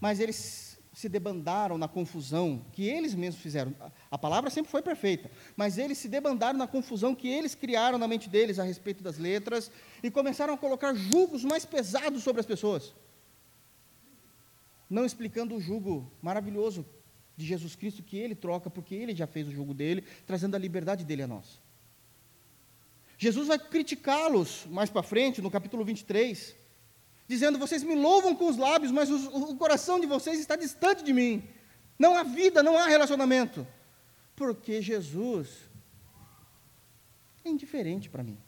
[0.00, 3.74] Mas eles se debandaram na confusão que eles mesmos fizeram.
[4.10, 8.08] A palavra sempre foi perfeita, mas eles se debandaram na confusão que eles criaram na
[8.08, 9.70] mente deles a respeito das letras
[10.02, 12.94] e começaram a colocar julgos mais pesados sobre as pessoas
[14.88, 16.86] não explicando o jugo maravilhoso
[17.36, 20.58] de Jesus Cristo que ele troca, porque ele já fez o jugo dele, trazendo a
[20.58, 21.60] liberdade dele a nós.
[23.16, 26.56] Jesus vai criticá-los mais para frente, no capítulo 23,
[27.26, 31.12] dizendo: Vocês me louvam com os lábios, mas o, coração de vocês está distante de
[31.12, 31.42] mim.
[31.98, 33.66] Não há vida, não há relacionamento.
[34.34, 35.68] Porque Jesus
[37.44, 38.38] é indiferente para mim.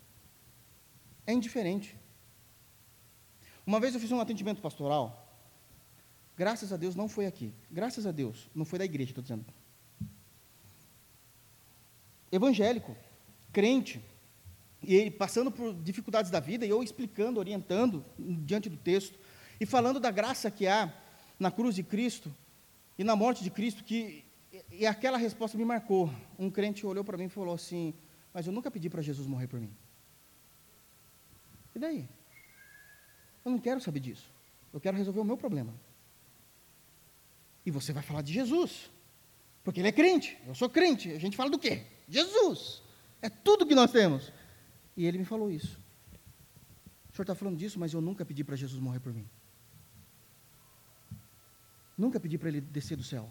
[1.26, 1.97] É indiferente.
[3.66, 5.29] Uma vez eu fiz um atendimento pastoral
[6.41, 7.53] Graças a Deus não foi aqui.
[7.70, 9.45] Graças a Deus, não foi da igreja, estou dizendo.
[12.32, 12.97] Evangélico,
[13.53, 14.03] crente,
[14.82, 19.18] e ele passando por dificuldades da vida, e eu explicando, orientando diante do texto,
[19.61, 20.91] e falando da graça que há
[21.38, 22.34] na cruz de Cristo
[22.99, 24.24] e na morte de Cristo, que
[24.72, 26.11] e aquela resposta me marcou.
[26.38, 27.93] Um crente olhou para mim e falou assim:
[28.32, 29.76] Mas eu nunca pedi para Jesus morrer por mim.
[31.74, 32.09] E daí?
[33.45, 34.32] Eu não quero saber disso.
[34.72, 35.74] Eu quero resolver o meu problema.
[37.64, 38.90] E você vai falar de Jesus.
[39.62, 41.12] Porque ele é crente, eu sou crente.
[41.12, 41.86] A gente fala do quê?
[42.08, 42.82] Jesus.
[43.20, 44.32] É tudo que nós temos.
[44.96, 45.78] E ele me falou isso.
[47.11, 49.28] O senhor está falando disso, mas eu nunca pedi para Jesus morrer por mim.
[51.96, 53.30] Nunca pedi para ele descer do céu.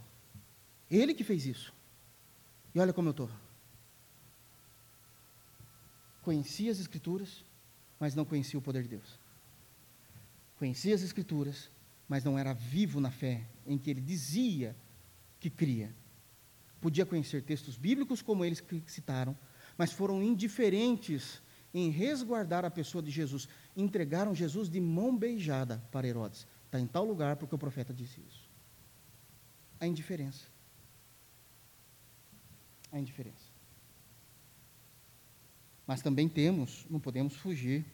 [0.92, 1.74] Ele que fez isso.
[2.74, 3.30] E olha como eu estou.
[6.22, 7.44] Conhecia as Escrituras,
[8.00, 9.20] mas não conhecia o poder de Deus.
[10.58, 11.72] Conhecia as Escrituras,
[12.10, 14.76] mas não era vivo na fé em que ele dizia
[15.40, 15.96] que cria.
[16.82, 19.38] Podia conhecer textos bíblicos como eles que citaram,
[19.78, 21.40] mas foram indiferentes
[21.72, 23.48] em resguardar a pessoa de Jesus.
[23.78, 26.48] Entregaram Jesus de mão beijada para Herodes.
[26.66, 28.50] Está em tal lugar porque o profeta disse isso.
[29.80, 30.48] A indiferença.
[32.92, 33.50] A indiferença.
[35.86, 37.86] Mas também temos, não podemos fugir,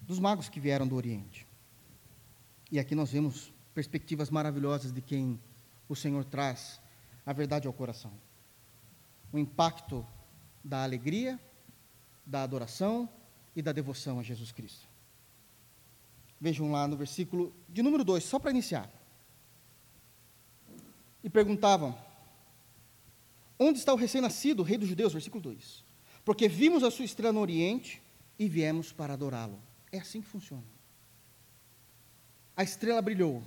[0.00, 1.49] dos magos que vieram do Oriente.
[2.70, 5.40] E aqui nós vemos perspectivas maravilhosas de quem
[5.88, 6.80] o Senhor traz
[7.26, 8.12] a verdade ao coração.
[9.32, 10.06] O impacto
[10.62, 11.38] da alegria,
[12.24, 13.08] da adoração
[13.56, 14.86] e da devoção a Jesus Cristo.
[16.40, 18.88] Vejam lá no versículo de número 2, só para iniciar.
[21.24, 21.98] E perguntavam:
[23.58, 25.12] Onde está o recém-nascido, rei dos judeus?
[25.12, 25.84] Versículo 2.
[26.24, 28.00] Porque vimos a sua estrela no Oriente
[28.38, 29.60] e viemos para adorá-lo.
[29.92, 30.79] É assim que funciona
[32.56, 33.42] a estrela brilhou.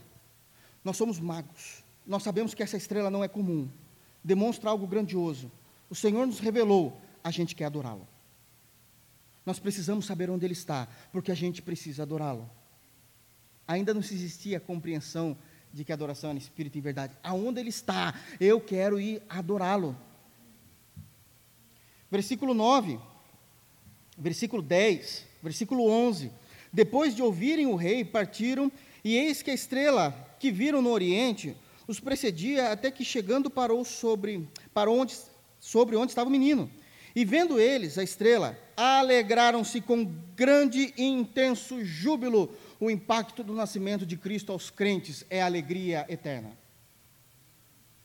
[0.84, 1.84] Nós somos magos.
[2.06, 3.70] Nós sabemos que essa estrela não é comum.
[4.24, 5.52] Demonstra algo grandioso.
[5.90, 8.08] O Senhor nos revelou, a gente quer adorá-lo.
[9.46, 12.50] Nós precisamos saber onde Ele está, porque a gente precisa adorá-lo.
[13.68, 15.38] Ainda não se existia a compreensão
[15.74, 17.14] de que a adoração é espírito e em verdade.
[17.24, 19.98] Aonde ele está, eu quero ir adorá-lo.
[22.12, 23.00] Versículo 9,
[24.16, 26.32] versículo 10, versículo 11.
[26.72, 28.72] Depois de ouvirem o rei, partiram,
[29.04, 31.56] e eis que a estrela que viram no oriente
[31.88, 35.18] os precedia até que chegando parou sobre, para onde,
[35.60, 36.70] sobre onde estava o menino.
[37.16, 42.56] E vendo eles a estrela, alegraram-se com grande e intenso júbilo.
[42.80, 46.58] O impacto do nascimento de Cristo aos crentes é alegria eterna.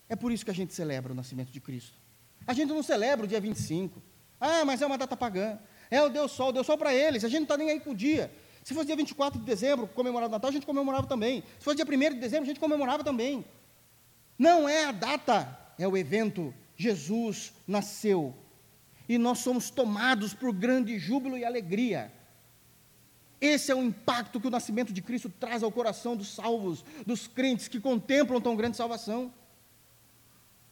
[0.09, 1.95] É por isso que a gente celebra o nascimento de Cristo.
[2.47, 4.03] A gente não celebra o dia 25.
[4.41, 5.59] Ah, mas é uma data pagã.
[5.91, 7.25] É o Deus Sol, Deus Sol para eles.
[7.25, 8.31] A gente não está nem aí com o dia.
[8.69, 11.43] Se fosse dia 24 de dezembro, comemorado o Natal, a gente comemorava também.
[11.59, 13.43] Se fosse dia 1 de dezembro, a gente comemorava também.
[14.39, 16.53] Não é a data, é o evento.
[16.77, 18.35] Jesus nasceu.
[19.09, 22.12] E nós somos tomados por grande júbilo e alegria.
[23.41, 27.27] Esse é o impacto que o nascimento de Cristo traz ao coração dos salvos, dos
[27.27, 29.33] crentes que contemplam tão grande salvação.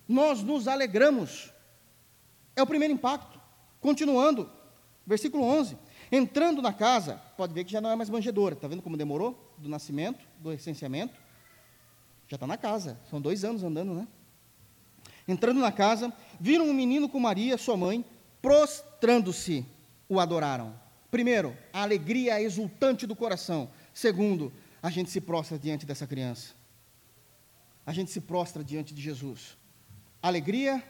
[0.06, 1.50] Nós nos alegramos.
[2.54, 3.40] É o primeiro impacto.
[3.80, 4.50] Continuando,
[5.06, 5.78] versículo 11.
[6.10, 8.54] Entrando na casa, pode ver que já não é mais manjedoura.
[8.54, 9.54] Está vendo como demorou?
[9.58, 11.14] Do nascimento, do recenseamento.
[12.28, 14.06] Já está na casa, são dois anos andando, né?
[15.28, 18.04] Entrando na casa, viram um menino com Maria, sua mãe,
[18.40, 19.66] prostrando-se,
[20.08, 20.78] o adoraram.
[21.10, 23.68] Primeiro, a alegria exultante do coração.
[23.92, 24.52] Segundo,
[24.82, 26.54] a gente se prostra diante dessa criança.
[27.84, 29.56] A gente se prostra diante de Jesus.
[30.22, 30.82] Alegria,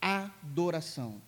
[0.00, 1.20] adoração.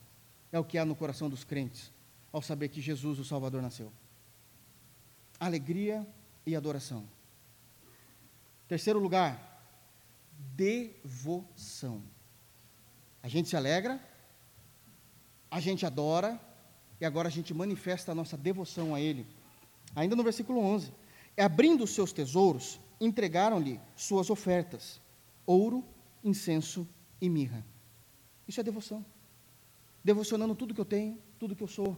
[0.52, 1.95] É o que há no coração dos crentes
[2.32, 3.92] ao saber que Jesus, o Salvador, nasceu.
[5.38, 6.06] Alegria
[6.44, 7.06] e adoração.
[8.68, 9.62] Terceiro lugar,
[10.54, 12.02] devoção.
[13.22, 14.00] A gente se alegra,
[15.50, 16.40] a gente adora,
[17.00, 19.26] e agora a gente manifesta a nossa devoção a Ele.
[19.94, 20.92] Ainda no versículo 11:
[21.36, 25.00] Abrindo os seus tesouros, entregaram-lhe suas ofertas:
[25.44, 25.84] ouro,
[26.24, 26.88] incenso
[27.20, 27.64] e mirra.
[28.48, 29.04] Isso é devoção.
[30.02, 31.96] Devocionando tudo que eu tenho, tudo que eu sou,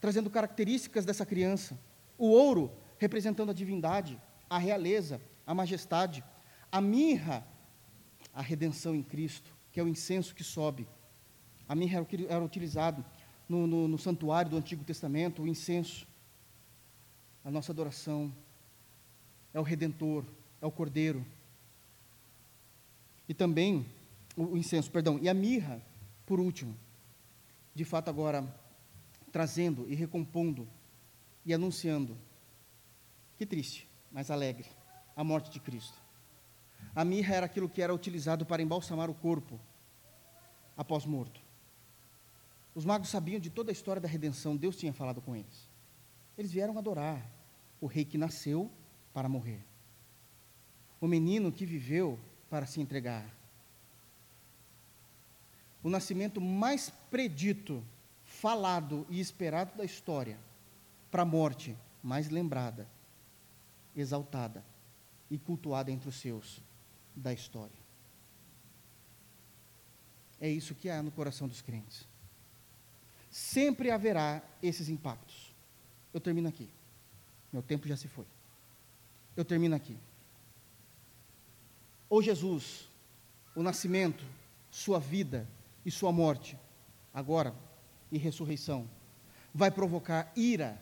[0.00, 1.78] trazendo características dessa criança.
[2.16, 6.24] O ouro representando a divindade, a realeza, a majestade,
[6.70, 7.46] a mirra,
[8.32, 10.86] a redenção em Cristo, que é o incenso que sobe.
[11.68, 13.04] A mirra era utilizado
[13.48, 16.06] no, no, no santuário do Antigo Testamento, o incenso.
[17.44, 18.32] A nossa adoração
[19.52, 20.24] é o Redentor,
[20.60, 21.24] é o Cordeiro.
[23.28, 23.86] E também
[24.36, 25.80] o incenso, perdão, e a mirra,
[26.26, 26.76] por último.
[27.74, 28.44] De fato, agora,
[29.32, 30.68] trazendo e recompondo
[31.44, 32.16] e anunciando.
[33.36, 34.66] Que triste, mas alegre
[35.16, 36.00] a morte de Cristo.
[36.94, 39.60] A mirra era aquilo que era utilizado para embalsamar o corpo
[40.76, 41.40] após morto.
[42.74, 45.68] Os magos sabiam de toda a história da redenção, Deus tinha falado com eles.
[46.38, 47.24] Eles vieram adorar
[47.80, 48.70] o rei que nasceu
[49.12, 49.60] para morrer,
[51.00, 52.18] o menino que viveu
[52.48, 53.26] para se entregar.
[55.82, 57.84] O nascimento mais predito,
[58.40, 60.38] falado e esperado da história,
[61.10, 62.88] para a morte mais lembrada,
[63.94, 64.64] exaltada
[65.30, 66.62] e cultuada entre os seus
[67.14, 67.78] da história.
[70.40, 72.08] É isso que há no coração dos crentes.
[73.30, 75.54] Sempre haverá esses impactos.
[76.14, 76.66] Eu termino aqui.
[77.52, 78.24] Meu tempo já se foi.
[79.36, 79.98] Eu termino aqui.
[82.08, 82.88] Ou Jesus,
[83.54, 84.24] o nascimento,
[84.70, 85.46] sua vida
[85.84, 86.56] e sua morte,
[87.12, 87.54] agora
[88.10, 88.88] e ressurreição,
[89.54, 90.80] vai provocar ira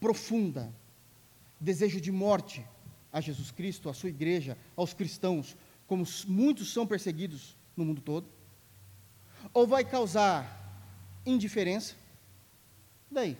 [0.00, 0.72] profunda,
[1.60, 2.64] desejo de morte
[3.12, 5.56] a Jesus Cristo, a sua igreja, aos cristãos,
[5.86, 8.28] como muitos são perseguidos no mundo todo?
[9.52, 10.56] Ou vai causar
[11.24, 11.94] indiferença?
[13.10, 13.36] Daí,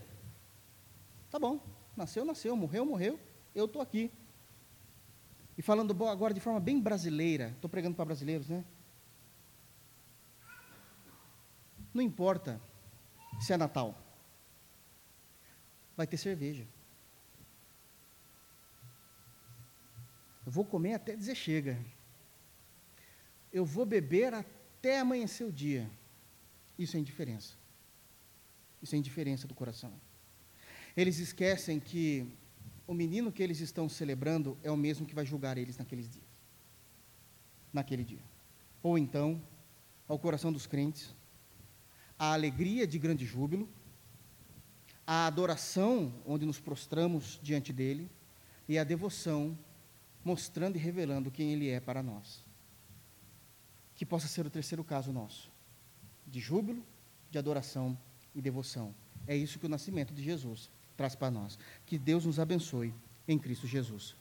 [1.30, 1.60] tá bom,
[1.96, 3.20] nasceu, nasceu, morreu, morreu,
[3.54, 4.10] eu estou aqui.
[5.56, 8.64] E falando agora de forma bem brasileira, estou pregando para brasileiros, né?
[11.92, 12.60] Não importa
[13.41, 13.97] se é Natal,
[15.97, 16.66] vai ter cerveja.
[20.47, 21.78] Eu vou comer até dizer chega.
[23.53, 25.91] Eu vou beber até amanhecer o dia.
[26.78, 27.55] Isso é indiferença.
[28.80, 29.93] Isso é indiferença do coração.
[30.97, 32.32] Eles esquecem que
[32.86, 36.24] o menino que eles estão celebrando é o mesmo que vai julgar eles naqueles dias.
[37.72, 38.22] Naquele dia.
[38.82, 39.43] Ou então,
[40.07, 41.14] ao coração dos crentes,
[42.18, 43.68] a alegria de grande júbilo,
[45.06, 48.10] a adoração onde nos prostramos diante dele
[48.68, 49.56] e a devoção
[50.24, 52.44] mostrando e revelando quem Ele é para nós.
[53.94, 55.50] Que possa ser o terceiro caso nosso,
[56.26, 56.84] de júbilo,
[57.30, 57.96] de adoração
[58.34, 58.94] e devoção.
[59.26, 61.58] É isso que o nascimento de Jesus traz para nós.
[61.86, 62.92] Que Deus nos abençoe
[63.26, 64.16] em Cristo Jesus.